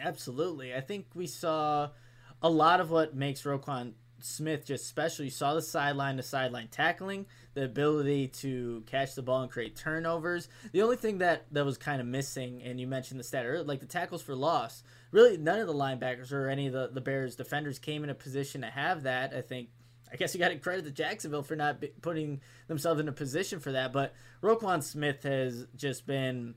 [0.00, 0.74] Absolutely.
[0.74, 1.90] I think we saw
[2.42, 5.24] a lot of what makes Roquan Smith just special.
[5.24, 9.76] You saw the sideline to sideline tackling, the ability to catch the ball and create
[9.76, 10.48] turnovers.
[10.72, 13.64] The only thing that that was kind of missing, and you mentioned the stat earlier,
[13.64, 14.82] like the tackles for loss.
[15.10, 18.14] Really, none of the linebackers or any of the, the Bears defenders came in a
[18.14, 19.34] position to have that.
[19.34, 19.68] I think.
[20.12, 23.58] I guess you got to credit to Jacksonville for not putting themselves in a position
[23.58, 23.92] for that.
[23.92, 26.54] But Roquan Smith has just been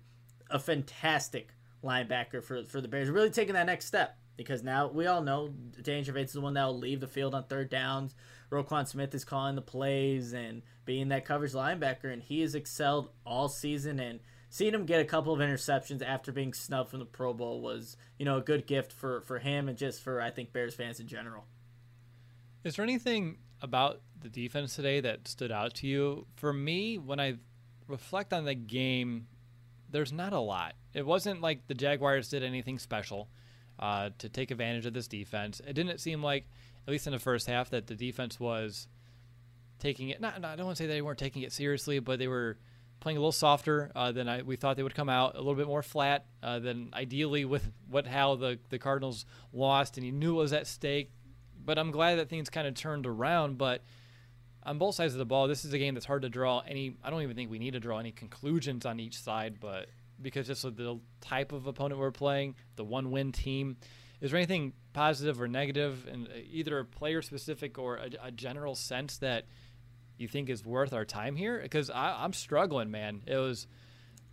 [0.52, 1.50] a fantastic
[1.84, 5.49] linebacker for for the Bears, really taking that next step because now we all know
[5.82, 8.13] Danny Gervais is the one that will leave the field on third downs.
[8.51, 13.09] Roquan Smith is calling the plays and being that coverage linebacker, and he has excelled
[13.25, 13.99] all season.
[13.99, 14.19] And
[14.49, 17.97] seeing him get a couple of interceptions after being snubbed from the Pro Bowl was,
[18.17, 20.99] you know, a good gift for for him and just for I think Bears fans
[20.99, 21.45] in general.
[22.63, 26.28] Is there anything about the defense today that stood out to you?
[26.36, 27.38] For me, when I
[27.88, 29.28] reflect on the game,
[29.90, 30.74] there's not a lot.
[30.94, 33.30] It wasn't like the Jaguars did anything special
[33.80, 35.62] uh, to take advantage of this defense.
[35.66, 36.48] It didn't seem like,
[36.88, 38.88] at least in the first half, that the defense was
[39.80, 40.20] taking it.
[40.20, 42.28] Not, not I don't want to say that they weren't taking it seriously, but they
[42.28, 42.58] were
[43.00, 45.56] playing a little softer uh, than I, we thought they would come out, a little
[45.56, 50.12] bit more flat uh, than ideally with what how the the Cardinals lost, and he
[50.12, 51.12] knew it was at stake.
[51.64, 53.58] But I'm glad that things kind of turned around.
[53.58, 53.84] But
[54.68, 56.97] on both sides of the ball, this is a game that's hard to draw any.
[57.01, 59.88] I don't even think we need to draw any conclusions on each side, but
[60.22, 63.78] because just the type of opponent we're playing, the one win team.
[64.20, 69.20] Is there anything positive or negative in either player specific or a, a general sense
[69.20, 69.45] that
[70.18, 71.59] you think is worth our time here?
[71.61, 73.22] Because I'm struggling, man.
[73.26, 73.68] It was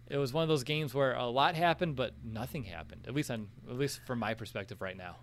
[0.08, 3.04] it was one of those games where a lot happened, but nothing happened.
[3.06, 5.16] At least on at least from my perspective right now.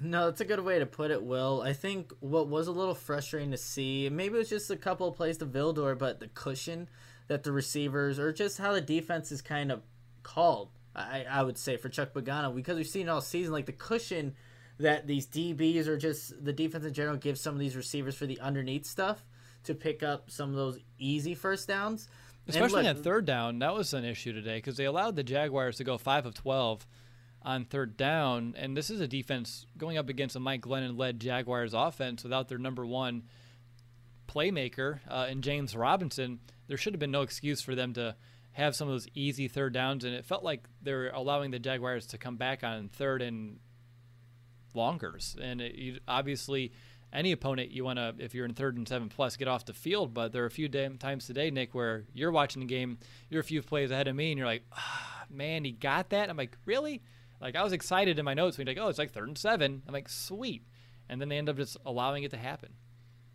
[0.00, 1.62] No, that's a good way to put it, Will.
[1.62, 5.08] I think what was a little frustrating to see, maybe it was just a couple
[5.08, 6.88] of plays to Vildor, but the cushion
[7.28, 9.82] that the receivers or just how the defense is kind of
[10.22, 10.70] called.
[10.96, 14.34] I, I would say for Chuck Pagano because we've seen all season like the cushion
[14.78, 18.26] that these DBs or just the defense in general gives some of these receivers for
[18.26, 19.24] the underneath stuff
[19.64, 22.08] to pick up some of those easy first downs.
[22.46, 25.78] Especially look, on third down, that was an issue today because they allowed the Jaguars
[25.78, 26.86] to go five of twelve
[27.44, 31.74] on third down, and this is a defense going up against a Mike Glennon-led Jaguars
[31.74, 33.24] offense without their number one
[34.26, 36.40] playmaker uh, in James Robinson.
[36.66, 38.16] There should have been no excuse for them to
[38.52, 41.58] have some of those easy third downs, and it felt like they were allowing the
[41.58, 43.58] Jaguars to come back on third and
[44.72, 45.36] longers.
[45.40, 46.72] And it, you, obviously,
[47.12, 49.74] any opponent you want to, if you're in third and seven plus, get off the
[49.74, 50.14] field.
[50.14, 53.40] But there are a few day, times today, Nick, where you're watching the game, you're
[53.40, 56.30] a few plays ahead of me, and you're like, ah, man, he got that.
[56.30, 57.02] I'm like, really?
[57.40, 59.82] Like I was excited in my notes when like, oh, it's like third and seven.
[59.86, 60.66] I'm like, sweet.
[61.08, 62.70] And then they end up just allowing it to happen.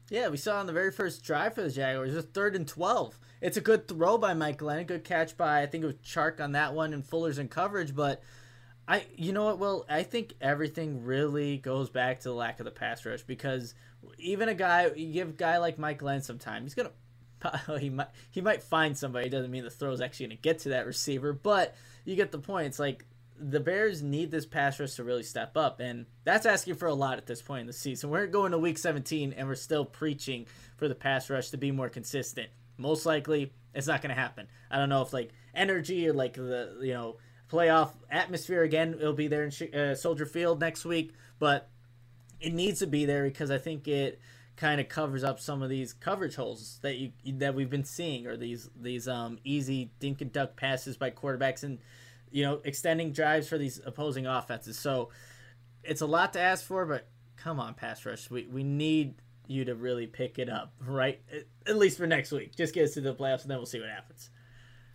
[0.09, 3.19] Yeah, we saw on the very first drive for the Jaguars, just third and 12.
[3.41, 5.95] It's a good throw by Mike Glenn, a good catch by, I think it was
[5.97, 7.95] Chark on that one, and Fuller's in coverage.
[7.95, 8.23] But
[8.87, 12.65] I, you know what, Well, I think everything really goes back to the lack of
[12.65, 13.75] the pass rush because
[14.17, 16.91] even a guy, you give a guy like Mike Glenn some time, he's to,
[17.79, 19.27] he might, he might find somebody.
[19.27, 22.15] It doesn't mean the throw is actually going to get to that receiver, but you
[22.15, 22.65] get the point.
[22.65, 23.05] It's like
[23.39, 26.93] the Bears need this pass rush to really step up, and that's asking for a
[26.93, 28.09] lot at this point in the season.
[28.09, 30.45] We're going to Week 17, and we're still preaching
[30.77, 32.49] for the pass rush to be more consistent.
[32.77, 34.47] Most likely, it's not going to happen.
[34.69, 37.17] I don't know if like energy or like the you know
[37.51, 38.95] playoff atmosphere again.
[38.99, 41.69] It'll be there in uh, Soldier Field next week, but
[42.39, 44.19] it needs to be there because I think it
[44.55, 48.27] kind of covers up some of these coverage holes that you that we've been seeing,
[48.27, 51.79] or these these um, easy dink and duck passes by quarterbacks and
[52.31, 54.77] you know, extending drives for these opposing offenses.
[54.77, 55.09] So
[55.83, 57.07] it's a lot to ask for, but
[57.37, 58.29] come on, pass rush.
[58.29, 59.15] We, we need
[59.47, 61.21] you to really pick it up, right?
[61.65, 62.55] At least for next week.
[62.55, 64.29] Just get us to the playoffs, and then we'll see what happens.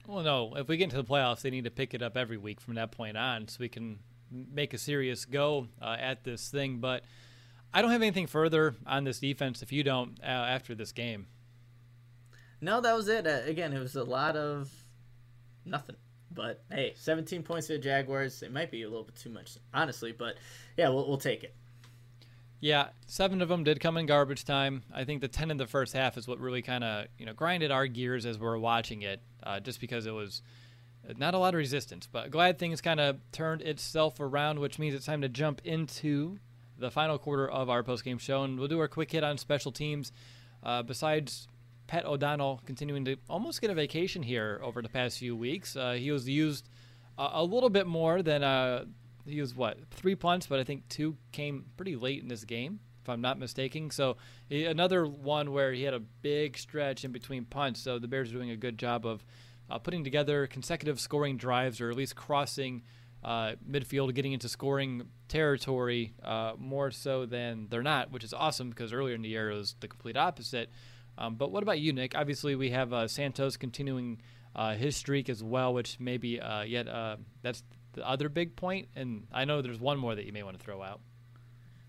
[0.06, 0.54] Well, no.
[0.56, 2.74] If we get into the playoffs, they need to pick it up every week from
[2.74, 3.98] that point on, so we can
[4.30, 6.78] make a serious go uh, at this thing.
[6.78, 7.04] But
[7.72, 9.62] I don't have anything further on this defense.
[9.62, 11.26] If you don't, uh, after this game.
[12.60, 13.26] No, that was it.
[13.26, 14.70] Uh, again, it was a lot of
[15.64, 15.96] nothing.
[16.34, 18.42] But hey, 17 points to the Jaguars.
[18.42, 20.12] It might be a little bit too much, honestly.
[20.12, 20.36] But
[20.76, 21.54] yeah, we'll, we'll take it.
[22.60, 24.84] Yeah, seven of them did come in garbage time.
[24.92, 27.34] I think the 10 in the first half is what really kind of you know
[27.34, 30.42] grinded our gears as we are watching it, uh, just because it was
[31.18, 32.08] not a lot of resistance.
[32.10, 36.38] But glad things kind of turned itself around, which means it's time to jump into
[36.78, 39.38] the final quarter of our post game show, and we'll do our quick hit on
[39.38, 40.10] special teams.
[40.62, 41.46] Uh, besides
[41.86, 45.76] Pat O'Donnell continuing to almost get a vacation here over the past few weeks.
[45.76, 46.68] Uh, he was used
[47.18, 48.84] a, a little bit more than uh,
[49.26, 52.80] he was what three punts, but I think two came pretty late in this game,
[53.02, 53.90] if I'm not mistaken.
[53.90, 54.16] So
[54.48, 57.80] he, another one where he had a big stretch in between punts.
[57.80, 59.24] So the Bears are doing a good job of
[59.70, 62.82] uh, putting together consecutive scoring drives, or at least crossing
[63.22, 68.68] uh, midfield, getting into scoring territory uh, more so than they're not, which is awesome
[68.68, 70.70] because earlier in the year it was the complete opposite.
[71.16, 72.14] Um, but what about you, Nick?
[72.16, 74.20] Obviously, we have uh, Santos continuing
[74.54, 77.62] uh, his streak as well, which maybe uh, yet uh, that's
[77.92, 78.88] the other big point.
[78.94, 81.00] And I know there's one more that you may want to throw out.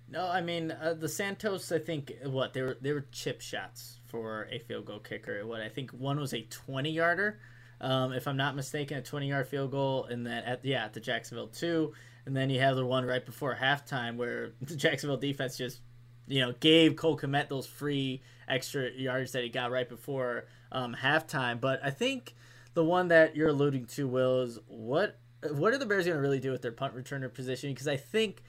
[0.07, 1.71] No, I mean uh, the Santos.
[1.71, 5.45] I think what they were they were chip shots for a field goal kicker.
[5.45, 7.39] What I think one was a twenty yarder,
[7.81, 10.93] um, if I'm not mistaken, a twenty yard field goal, and then at yeah at
[10.93, 11.93] the Jacksonville two,
[12.27, 15.81] and then you have the one right before halftime where the Jacksonville defense just
[16.27, 20.95] you know gave Cole Kmet those free extra yards that he got right before um,
[20.95, 21.59] halftime.
[21.59, 22.35] But I think
[22.73, 25.19] the one that you're alluding to, Will, is what
[25.51, 27.71] what are the Bears going to really do with their punt returner position?
[27.71, 28.43] Because I think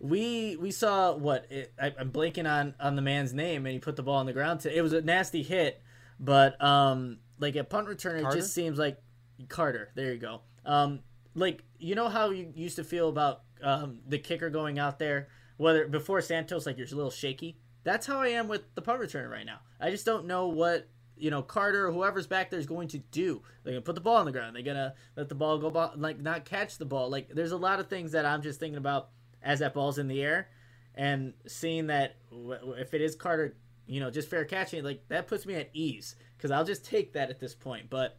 [0.00, 3.78] we we saw what it, I, am blanking on on the man's name, and he
[3.78, 4.60] put the ball on the ground.
[4.60, 5.82] To, it was a nasty hit,
[6.20, 8.36] but um, like a punt returner, Carter?
[8.36, 9.00] just seems like
[9.48, 9.90] Carter.
[9.94, 10.42] There you go.
[10.64, 11.00] Um,
[11.34, 15.28] like you know how you used to feel about um, the kicker going out there,
[15.58, 17.58] whether before Santos, like you're a little shaky.
[17.84, 19.60] That's how I am with the punt returner right now.
[19.78, 22.98] I just don't know what you know Carter or whoever's back there is going to
[22.98, 23.42] do.
[23.62, 24.56] They're gonna put the ball on the ground.
[24.56, 27.10] They're gonna let the ball go, by, like not catch the ball.
[27.10, 29.10] Like there's a lot of things that I'm just thinking about
[29.42, 30.48] as that ball's in the air,
[30.94, 33.56] and seeing that if it is Carter,
[33.86, 37.12] you know, just fair catching, like that puts me at ease because I'll just take
[37.14, 37.90] that at this point.
[37.90, 38.18] But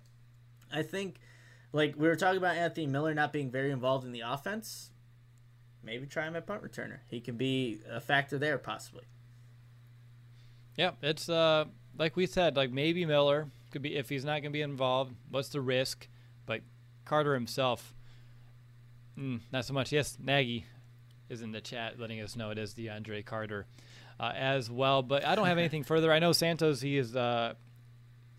[0.74, 1.20] I think,
[1.72, 4.92] like we were talking about Anthony Miller not being very involved in the offense.
[5.84, 7.00] Maybe try him at punt returner.
[7.08, 9.06] He can be a factor there possibly.
[10.76, 11.66] Yeah, it's uh
[11.98, 15.14] like we said, like maybe Miller could be if he's not going to be involved.
[15.30, 16.08] What's the risk?
[16.46, 16.62] But
[17.06, 17.94] Carter himself,
[19.18, 19.92] mm, not so much.
[19.92, 20.66] Yes, Nagy
[21.30, 23.68] is in the chat letting us know it is DeAndre Carter
[24.20, 25.04] uh, as well.
[25.04, 26.12] But I don't have anything further.
[26.12, 26.82] I know Santos.
[26.82, 27.16] He is.
[27.16, 27.54] Uh,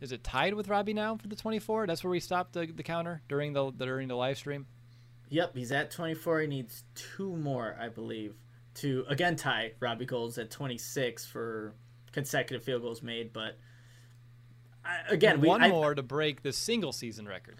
[0.01, 1.87] is it tied with Robbie now for the 24?
[1.87, 4.67] That's where we stopped the, the counter during the during the live stream.
[5.31, 6.41] Yep, he's at 24.
[6.41, 8.35] He needs two more, I believe,
[8.75, 11.75] to again tie Robbie Gould's at 26 for
[12.13, 13.33] consecutive field goals made.
[13.33, 13.57] But
[14.85, 17.57] I, again, we, one I, more to break the single season record.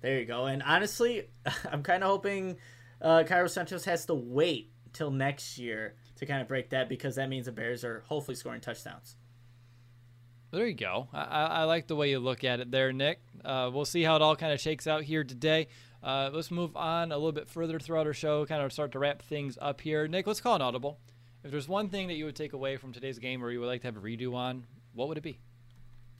[0.00, 0.46] There you go.
[0.46, 1.28] And honestly,
[1.72, 2.56] I'm kind of hoping
[3.02, 7.16] uh, Cairo Santos has to wait till next year to kind of break that because
[7.16, 9.16] that means the Bears are hopefully scoring touchdowns.
[10.50, 11.08] There you go.
[11.12, 13.20] I, I like the way you look at it there, Nick.
[13.44, 15.68] Uh, we'll see how it all kind of shakes out here today.
[16.02, 18.98] Uh, let's move on a little bit further throughout our show, kind of start to
[18.98, 20.06] wrap things up here.
[20.06, 20.98] Nick, let's call an audible.
[21.44, 23.66] If there's one thing that you would take away from today's game or you would
[23.66, 25.38] like to have a redo on, what would it be?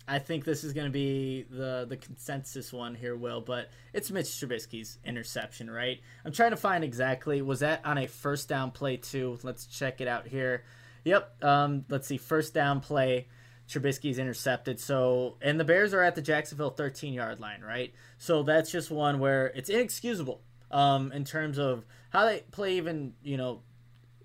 [0.09, 3.43] I think this is going to be the the consensus one here, Will.
[3.43, 6.01] But it's Mitch Trubisky's interception, right?
[6.24, 9.39] I'm trying to find exactly was that on a first down play too.
[9.43, 10.64] Let's check it out here.
[11.05, 11.45] Yep.
[11.45, 12.16] Um, let's see.
[12.16, 13.29] First down play.
[13.69, 14.81] Trubisky's intercepted.
[14.81, 17.93] So, and the Bears are at the Jacksonville 13 yard line, right?
[18.16, 20.41] So that's just one where it's inexcusable
[20.71, 22.77] um, in terms of how they play.
[22.77, 23.62] Even you know,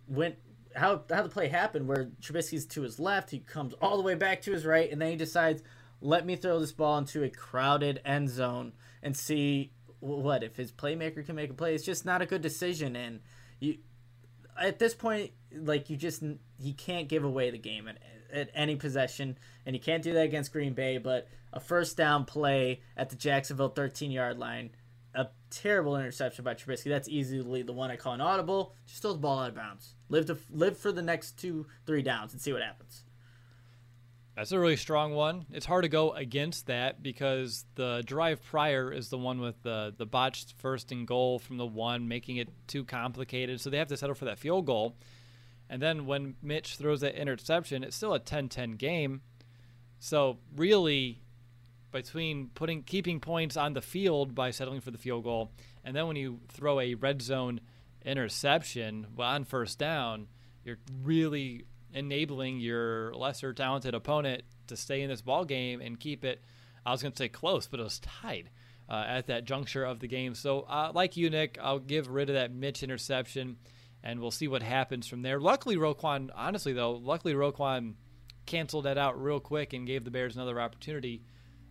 [0.08, 0.38] went
[0.76, 4.16] how how the play happened where Trubisky's to his left, he comes all the way
[4.16, 5.62] back to his right, and then he decides,
[6.02, 10.72] let me throw this ball into a crowded end zone and see what if his
[10.72, 11.76] playmaker can make a play.
[11.76, 13.20] It's just not a good decision, and
[13.60, 13.78] you
[14.58, 16.24] at this point, like you just
[16.62, 17.90] he can't give away the game
[18.34, 20.98] at any possession, and you can't do that against Green Bay.
[20.98, 24.72] But a first down play at the Jacksonville 13 yard line
[25.16, 26.86] a terrible interception by Trubisky.
[26.86, 28.74] That's easily the one I call an audible.
[28.88, 29.96] Just throw the ball out of bounds.
[30.10, 33.04] Live to live for the next two, three downs and see what happens.
[34.36, 35.46] That's a really strong one.
[35.52, 39.94] It's hard to go against that because the drive prior is the one with the
[39.96, 43.62] the botched first and goal from the one, making it too complicated.
[43.62, 44.96] So they have to settle for that field goal.
[45.74, 49.22] And then when Mitch throws that interception, it's still a 10-10 game.
[49.98, 51.24] So really,
[51.92, 55.52] between putting keeping points on the field by settling for the field goal,
[55.84, 57.60] and then when you throw a red zone
[58.06, 60.28] interception on first down,
[60.64, 66.24] you're really enabling your lesser talented opponent to stay in this ball game and keep
[66.24, 66.44] it.
[66.86, 68.52] I was going to say close, but it was tied
[68.88, 70.36] uh, at that juncture of the game.
[70.36, 73.58] So, uh, like you, Nick, I'll give rid of that Mitch interception,
[74.04, 75.40] and we'll see what happens from there.
[75.40, 77.94] Luckily, Roquan, honestly though, luckily Roquan
[78.46, 81.24] canceled that out real quick and gave the Bears another opportunity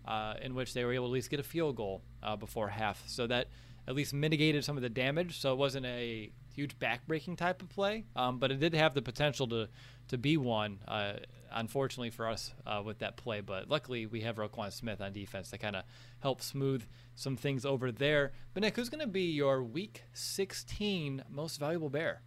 [0.07, 2.69] uh, in which they were able to at least get a field goal uh, before
[2.69, 3.03] half.
[3.07, 3.49] So that
[3.87, 5.41] at least mitigated some of the damage.
[5.41, 9.03] So it wasn't a huge backbreaking type of play, um, but it did have the
[9.03, 9.69] potential to
[10.09, 10.79] to be one.
[10.87, 11.15] Uh,
[11.55, 15.51] unfortunately for us uh, with that play, but luckily we have Roquan Smith on defense
[15.51, 15.85] to kind of
[16.21, 16.85] help smooth
[17.15, 18.33] some things over there.
[18.55, 22.23] But Nick, who's going to be your Week 16 most valuable Bear?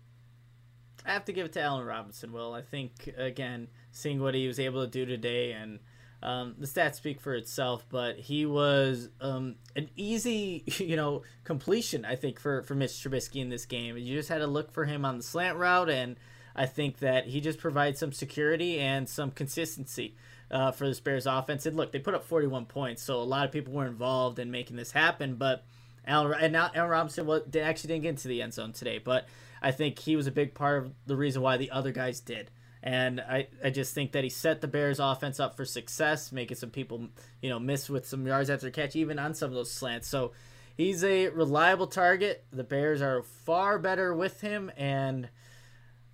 [1.06, 2.32] I have to give it to Allen Robinson.
[2.32, 5.80] Will I think again, seeing what he was able to do today, and
[6.24, 7.86] um, the stats speak for itself.
[7.90, 12.06] But he was um, an easy, you know, completion.
[12.06, 13.98] I think for for Mitch Trubisky in this game.
[13.98, 16.18] You just had to look for him on the slant route, and
[16.56, 20.16] I think that he just provides some security and some consistency.
[20.52, 23.46] Uh, for the Bears offense, and look, they put up 41 points, so a lot
[23.46, 25.38] of people were involved in making this happen.
[25.38, 25.66] But
[26.06, 27.28] Allen and now Allen Robinson
[27.60, 29.28] actually didn't get into the end zone today, but
[29.62, 32.52] I think he was a big part of the reason why the other guys did.
[32.84, 36.58] And I, I just think that he set the Bears offense up for success, making
[36.58, 37.08] some people,
[37.42, 40.08] you know, miss with some yards after catch, even on some of those slants.
[40.08, 40.34] So
[40.78, 42.46] he's a reliable target.
[42.54, 44.72] The Bears are far better with him.
[44.78, 45.30] And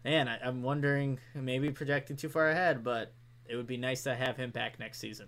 [0.04, 3.14] man, I, I'm wondering, maybe projecting too far ahead, but
[3.47, 5.28] it would be nice to have him back next season.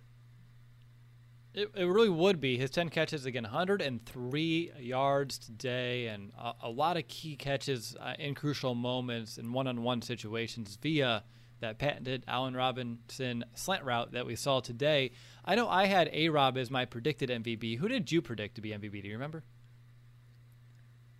[1.53, 2.57] It, it really would be.
[2.57, 8.13] His 10 catches, again, 103 yards today, and a, a lot of key catches uh,
[8.17, 11.23] in crucial moments in one on one situations via
[11.59, 15.11] that patented Allen Robinson slant route that we saw today.
[15.45, 17.77] I know I had A Rob as my predicted MVP.
[17.77, 19.01] Who did you predict to be MVP?
[19.01, 19.43] Do you remember?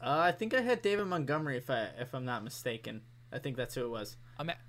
[0.02, 3.04] Uh, I think I had David Montgomery, if I if I'm not mistaken.
[3.34, 4.16] I think that's who it was.
[4.38, 4.60] I'm at,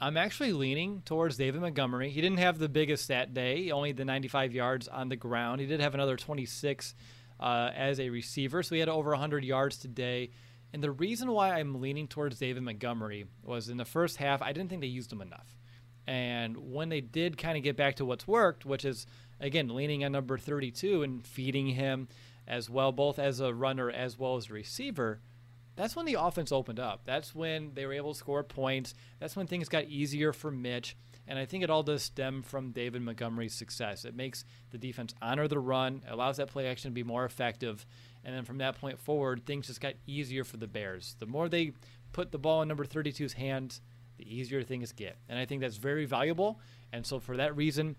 [0.00, 2.10] I'm actually leaning towards David Montgomery.
[2.10, 5.60] He didn't have the biggest stat day, only the 95 yards on the ground.
[5.60, 6.94] He did have another 26
[7.40, 10.30] uh, as a receiver, so he had over 100 yards today.
[10.72, 14.52] And the reason why I'm leaning towards David Montgomery was in the first half, I
[14.52, 15.58] didn't think they used him enough.
[16.06, 19.06] And when they did kind of get back to what's worked, which is,
[19.40, 22.08] again, leaning on number 32 and feeding him
[22.46, 25.20] as well, both as a runner as well as a receiver–
[25.78, 27.02] that's when the offense opened up.
[27.04, 28.94] That's when they were able to score points.
[29.20, 30.96] That's when things got easier for Mitch.
[31.28, 34.04] And I think it all does stem from David Montgomery's success.
[34.04, 37.86] It makes the defense honor the run, allows that play action to be more effective.
[38.24, 41.14] And then from that point forward, things just got easier for the Bears.
[41.20, 41.74] The more they
[42.12, 43.80] put the ball in number 32's hands,
[44.16, 45.16] the easier things get.
[45.28, 46.58] And I think that's very valuable.
[46.92, 47.94] And so for that reason,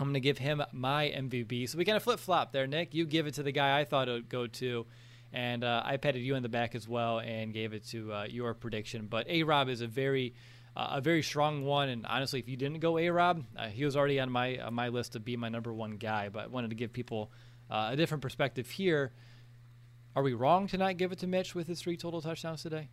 [0.00, 1.68] I'm going to give him my MVP.
[1.68, 2.92] So we kind of flip flop there, Nick.
[2.92, 4.86] You give it to the guy I thought it would go to.
[5.34, 8.26] And uh, I patted you in the back as well and gave it to uh,
[8.30, 9.08] your prediction.
[9.10, 10.34] But A Rob is a very
[10.76, 11.88] uh, a very strong one.
[11.88, 14.74] And honestly, if you didn't go A Rob, uh, he was already on my on
[14.74, 16.28] my list to be my number one guy.
[16.28, 17.32] But I wanted to give people
[17.68, 19.12] uh, a different perspective here.
[20.14, 22.88] Are we wrong to not give it to Mitch with his three total touchdowns today?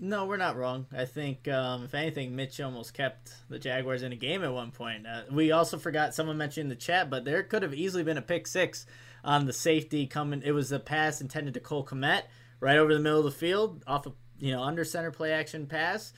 [0.00, 0.86] No, we're not wrong.
[0.96, 4.70] I think, um, if anything, Mitch almost kept the Jaguars in a game at one
[4.70, 5.06] point.
[5.06, 8.16] Uh, we also forgot someone mentioned in the chat, but there could have easily been
[8.16, 8.86] a pick six
[9.28, 10.42] on the safety coming.
[10.42, 12.22] It was a pass intended to Cole Kmet
[12.60, 15.66] right over the middle of the field off of you know under center play action
[15.66, 16.14] pass.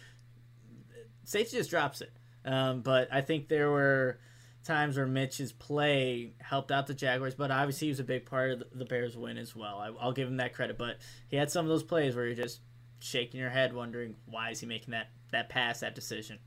[1.24, 2.12] Safety just drops it.
[2.44, 4.20] Um, but I think there were
[4.64, 8.52] times where Mitch's play helped out the Jaguars, but obviously he was a big part
[8.52, 9.78] of the Bears' win as well.
[9.78, 10.78] I, will give him that credit.
[10.78, 10.98] But
[11.28, 12.60] he had some of those plays where you're just
[13.00, 16.38] shaking your head, wondering why is he making that that pass, that decision.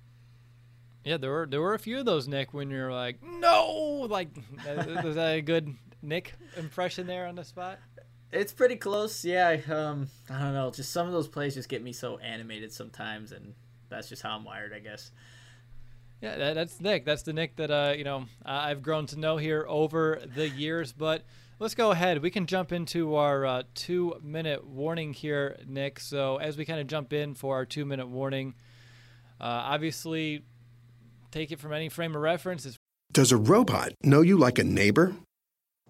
[1.04, 4.30] Yeah, there were there were a few of those, Nick, when you're like, no, like
[5.04, 7.80] was that a good Nick impression there on the spot?
[8.32, 9.24] It's pretty close.
[9.24, 10.72] Yeah, um, I don't know.
[10.72, 13.54] Just some of those plays just get me so animated sometimes, and
[13.90, 15.12] that's just how I'm wired, I guess.
[16.22, 17.06] Yeah, that, that's Nick.
[17.06, 20.92] That's the Nick that uh, you know I've grown to know here over the years.
[20.94, 21.24] But
[21.60, 22.22] let's go ahead.
[22.22, 26.00] We can jump into our uh, two-minute warning here, Nick.
[26.00, 28.56] So as we kind of jump in for our two-minute warning,
[29.40, 30.44] uh, obviously,
[31.30, 32.78] take it from any frame of reference.
[33.12, 35.14] Does a robot know you like a neighbor?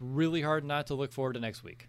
[0.00, 1.88] really hard not to look forward to next week.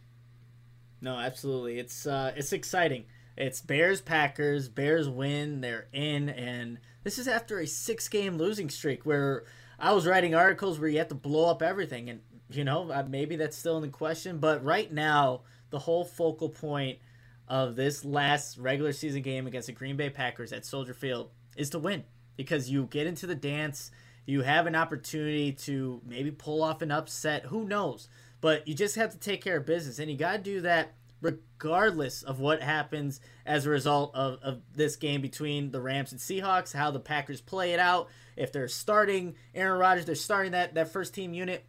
[1.01, 1.80] No, absolutely.
[1.80, 3.05] It's uh, it's exciting.
[3.38, 4.68] It's Bears Packers.
[4.68, 5.62] Bears win.
[5.62, 9.45] They're in, and this is after a six game losing streak where
[9.80, 13.05] I was writing articles where you have to blow up everything, and you know uh,
[13.07, 14.39] maybe that's still in the question.
[14.39, 16.99] But right now, the whole focal point
[17.47, 21.70] of this last regular season game against the Green Bay Packers at Soldier Field is
[21.72, 22.03] to win
[22.36, 23.89] because you get into the dance
[24.30, 27.45] you have an opportunity to maybe pull off an upset.
[27.45, 28.07] Who knows?
[28.41, 30.93] But you just have to take care of business, and you got to do that
[31.21, 36.21] regardless of what happens as a result of, of this game between the Rams and
[36.21, 38.07] Seahawks, how the Packers play it out.
[38.38, 41.65] If they're starting Aaron Rodgers, they're starting that, that first team unit,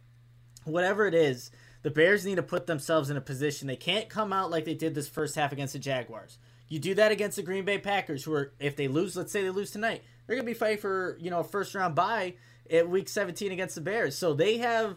[0.63, 1.51] whatever it is,
[1.81, 3.67] the Bears need to put themselves in a position.
[3.67, 6.37] They can't come out like they did this first half against the Jaguars.
[6.69, 9.41] You do that against the Green Bay Packers, who are, if they lose, let's say
[9.41, 12.35] they lose tonight, they're going to be fighting for, you know, a first round bye
[12.69, 14.17] at week 17 against the Bears.
[14.17, 14.95] So they have,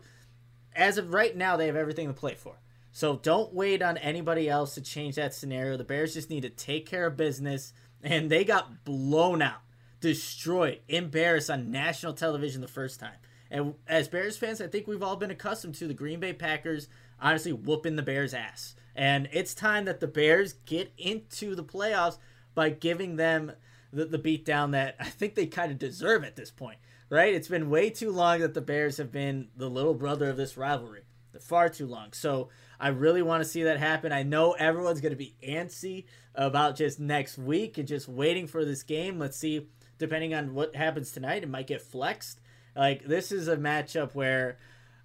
[0.75, 2.57] as of right now, they have everything to play for.
[2.93, 5.77] So don't wait on anybody else to change that scenario.
[5.77, 7.73] The Bears just need to take care of business.
[8.03, 9.63] And they got blown out,
[10.01, 13.17] destroyed, embarrassed on national television the first time.
[13.51, 16.89] And as Bears fans, I think we've all been accustomed to the Green Bay Packers
[17.21, 18.75] honestly whooping the Bears' ass.
[18.95, 22.19] And it's time that the Bears get into the playoffs
[22.55, 23.53] by giving them
[23.93, 26.79] the, the beatdown that I think they kind of deserve at this point,
[27.15, 27.33] right?
[27.33, 30.57] It's been way too long that the Bears have been the little brother of this
[30.57, 31.03] rivalry.
[31.33, 32.13] The far too long.
[32.13, 32.49] So
[32.81, 34.11] I really want to see that happen.
[34.11, 38.65] I know everyone's going to be antsy about just next week and just waiting for
[38.65, 39.21] this game.
[39.21, 42.41] Let's see, depending on what happens tonight, it might get flexed.
[42.75, 44.59] Like, this is a matchup where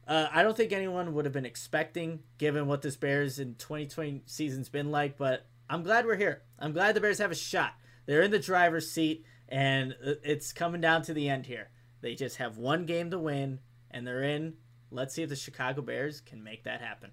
[0.08, 4.24] uh, I don't think anyone would have been expecting, given what this Bears in 2020
[4.26, 6.42] season's been like, but I'm glad we're here.
[6.58, 7.74] I'm glad the Bears have a shot.
[8.08, 11.70] They're in the driver's seat, and it's coming down to the end here.
[12.02, 13.60] They just have one game to win,
[13.92, 14.56] and they're in.
[14.92, 17.12] Let's see if the Chicago Bears can make that happen.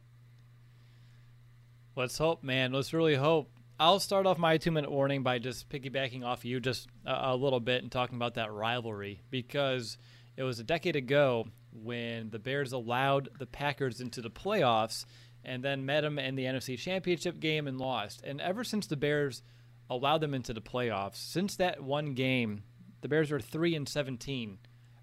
[1.95, 2.73] Let's hope, man.
[2.73, 3.51] Let's really hope.
[3.79, 7.37] I'll start off my two minute warning by just piggybacking off you just a, a,
[7.37, 9.99] little bit and talking about that rivalry because
[10.37, 15.05] it was a decade ago when the Bears allowed the Packers into the playoffs
[15.45, 18.23] and then met them in the NFC Championship game and lost.
[18.25, 19.43] And ever since the Bears
[19.91, 22.63] allowed them into the playoffs, since that one game,
[23.03, 24.59] the Bears are 3 and 17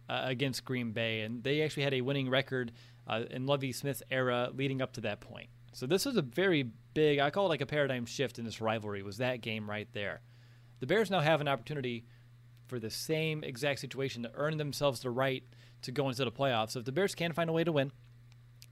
[0.10, 2.72] uh, against Green Bay and they actually had a winning record
[3.08, 5.50] uh, in Lovie Smith's era leading up to that point.
[5.74, 8.62] So this was a very big, I call it like a paradigm shift in this
[8.62, 10.22] rivalry, was that game right there.
[10.80, 12.06] The Bears now have an opportunity
[12.68, 15.44] for the same exact situation to earn themselves the right
[15.82, 16.72] to go into the playoffs.
[16.72, 17.92] So if the Bears can find a way to win,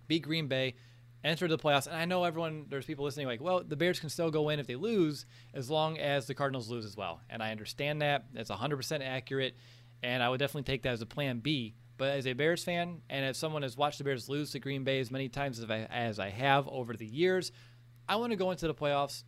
[0.07, 0.75] beat Green Bay,
[1.23, 4.09] enter the playoffs, and I know everyone, there's people listening like, well, the Bears can
[4.09, 7.21] still go in if they lose as long as the Cardinals lose as well.
[7.29, 8.25] And I understand that.
[8.33, 9.55] That's 100% accurate,
[10.03, 11.75] and I would definitely take that as a plan B.
[11.97, 14.83] But as a Bears fan, and as someone has watched the Bears lose to Green
[14.83, 17.51] Bay as many times as I, as I have over the years,
[18.09, 19.23] I want to go into the playoffs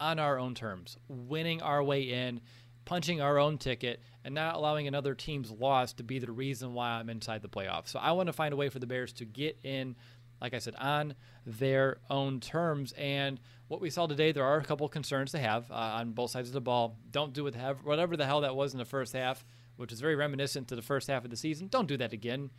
[0.00, 2.40] on our own terms, winning our way in,
[2.84, 6.90] punching our own ticket, and not allowing another team's loss to be the reason why
[6.90, 7.88] I'm inside the playoffs.
[7.88, 9.94] So I want to find a way for the Bears to get in,
[10.40, 11.14] like I said, on
[11.46, 12.92] their own terms.
[12.92, 13.38] And
[13.68, 16.48] what we saw today, there are a couple concerns to have uh, on both sides
[16.48, 16.96] of the ball.
[17.12, 19.44] Don't do whatever the hell that was in the first half
[19.78, 21.68] which is very reminiscent to the first half of the season.
[21.68, 22.50] Don't do that again.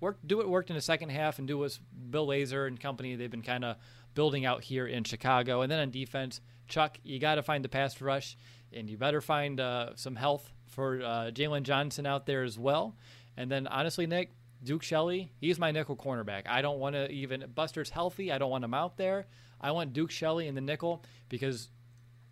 [0.00, 1.78] Work, do what worked in the second half, and do what
[2.10, 3.76] Bill Lazor and company they've been kind of
[4.14, 5.62] building out here in Chicago.
[5.62, 8.36] And then on defense, Chuck, you got to find the pass rush,
[8.72, 12.96] and you better find uh, some health for uh, Jaylon Johnson out there as well.
[13.36, 16.42] And then honestly, Nick, Duke Shelley, he's my nickel cornerback.
[16.46, 18.32] I don't want to even Buster's healthy.
[18.32, 19.26] I don't want him out there.
[19.60, 21.68] I want Duke Shelley in the nickel because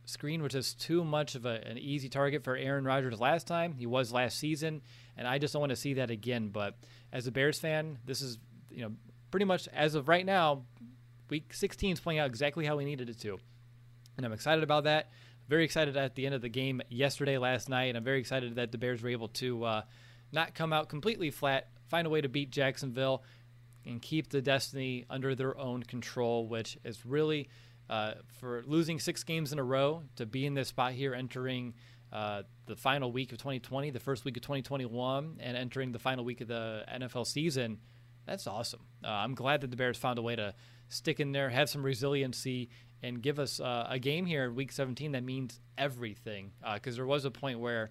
[0.07, 3.75] Skrine was just too much of a, an easy target for Aaron Rodgers last time.
[3.75, 4.83] He was last season,
[5.17, 6.49] and I just don't want to see that again.
[6.49, 6.77] But
[7.13, 8.39] as a Bears fan, this is
[8.71, 8.93] you know
[9.31, 10.65] pretty much as of right now,
[11.31, 13.39] Week 16 is playing out exactly how we needed it to,
[14.17, 15.11] and I'm excited about that.
[15.49, 18.55] Very excited at the end of the game yesterday, last night, and I'm very excited
[18.57, 19.83] that the Bears were able to uh,
[20.33, 23.23] not come out completely flat, find a way to beat Jacksonville,
[23.87, 27.49] and keep the destiny under their own control, which is really
[27.89, 31.75] uh, for losing six games in a row to be in this spot here, entering
[32.13, 36.25] uh, the final week of 2020, the first week of 2021, and entering the final
[36.25, 37.79] week of the NFL season.
[38.27, 38.81] That's awesome.
[39.05, 40.55] Uh, I'm glad that the Bears found a way to
[40.89, 42.71] stick in there, have some resiliency,
[43.03, 46.53] and give us uh, a game here in Week 17 that means everything.
[46.75, 47.91] Because uh, there was a point where,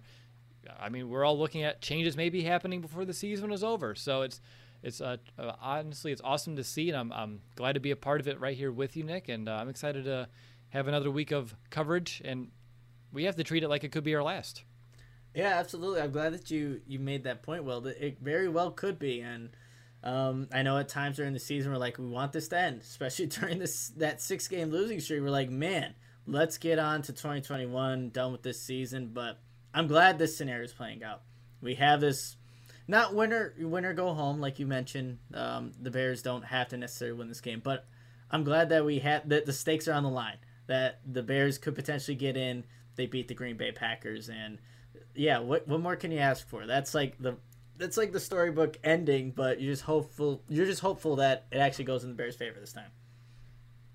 [0.80, 3.94] I mean, we're all looking at changes maybe happening before the season is over.
[3.94, 4.40] So it's
[4.84, 5.16] it's uh,
[5.60, 8.38] honestly it's awesome to see, and I'm, I'm glad to be a part of it
[8.38, 9.28] right here with you, Nick.
[9.30, 10.28] And uh, I'm excited to
[10.68, 12.48] have another week of coverage, and
[13.10, 14.62] we have to treat it like it could be our last.
[15.34, 16.02] Yeah, absolutely.
[16.02, 17.64] I'm glad that you you made that point.
[17.64, 19.50] Well, it very well could be, and
[20.02, 22.82] um, I know at times during the season we're like, we want this to end,
[22.82, 25.22] especially during this that six game losing streak.
[25.22, 25.94] We're like, man,
[26.26, 29.12] let's get on to 2021, done with this season.
[29.14, 29.40] But
[29.72, 31.22] I'm glad this scenario is playing out.
[31.62, 32.36] We have this
[32.86, 35.18] not winner winner go home like you mentioned.
[35.32, 37.86] Um, the Bears don't have to necessarily win this game, but
[38.30, 40.38] I'm glad that we had that the stakes are on the line.
[40.66, 42.64] That the Bears could potentially get in.
[42.96, 44.58] They beat the Green Bay Packers, and
[45.14, 46.66] yeah, what what more can you ask for?
[46.66, 47.36] That's like the
[47.76, 50.42] that's like the storybook ending, but you're just hopeful.
[50.48, 52.90] You're just hopeful that it actually goes in the Bears' favor this time.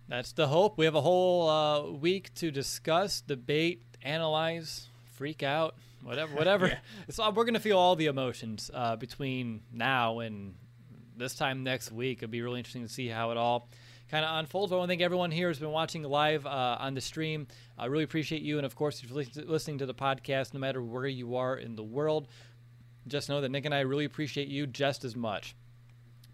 [0.07, 0.77] That's the hope.
[0.77, 6.67] We have a whole uh, week to discuss, debate, analyze, freak out, whatever, whatever.
[6.67, 6.79] yeah.
[7.09, 10.55] So we're gonna feel all the emotions uh, between now and
[11.17, 12.19] this time next week.
[12.19, 13.69] It'll be really interesting to see how it all
[14.09, 14.71] kind of unfolds.
[14.71, 17.47] But I want to thank everyone here who's been watching live uh, on the stream.
[17.77, 20.81] I really appreciate you, and of course, if you're listening to the podcast, no matter
[20.81, 22.27] where you are in the world,
[23.07, 25.55] just know that Nick and I really appreciate you just as much.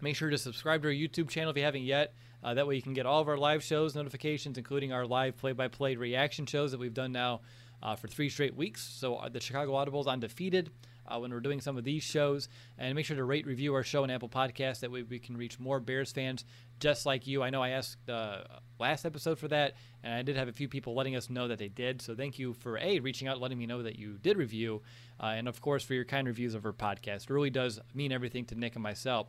[0.00, 2.14] Make sure to subscribe to our YouTube channel if you haven't yet.
[2.42, 5.36] Uh, that way, you can get all of our live shows notifications, including our live
[5.36, 7.40] play-by-play reaction shows that we've done now
[7.82, 8.82] uh, for three straight weeks.
[8.82, 10.70] So uh, the Chicago Audibles undefeated
[11.08, 12.48] uh, when we're doing some of these shows.
[12.78, 14.80] And make sure to rate, review our show on Apple Podcasts.
[14.80, 16.44] That way we can reach more Bears fans
[16.78, 17.42] just like you.
[17.42, 18.42] I know I asked uh,
[18.78, 21.58] last episode for that, and I did have a few people letting us know that
[21.58, 22.02] they did.
[22.02, 24.82] So thank you for a reaching out, letting me know that you did review,
[25.20, 27.24] uh, and of course for your kind reviews of our podcast.
[27.24, 29.28] It really does mean everything to Nick and myself.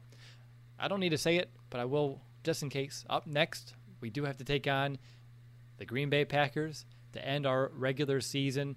[0.80, 3.06] I don't need to say it, but I will just in case.
[3.10, 4.98] Up next, we do have to take on
[5.78, 6.86] the Green Bay Packers
[7.18, 8.76] to end our regular season.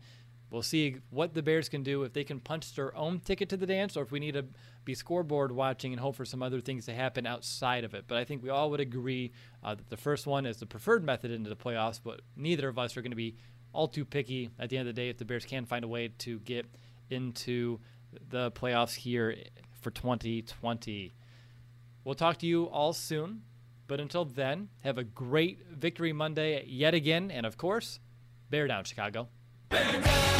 [0.50, 3.56] We'll see what the Bears can do if they can punch their own ticket to
[3.56, 4.46] the dance or if we need to
[4.84, 8.04] be scoreboard watching and hope for some other things to happen outside of it.
[8.08, 11.04] But I think we all would agree uh, that the first one is the preferred
[11.04, 13.36] method into the playoffs, but neither of us are going to be
[13.72, 15.88] all too picky at the end of the day if the Bears can find a
[15.88, 16.66] way to get
[17.10, 17.78] into
[18.28, 19.36] the playoffs here
[19.80, 21.14] for 2020.
[22.02, 23.42] We'll talk to you all soon.
[23.90, 27.28] But until then, have a great Victory Monday yet again.
[27.28, 27.98] And of course,
[28.50, 29.28] bear down, Chicago.
[29.68, 30.39] Bear down!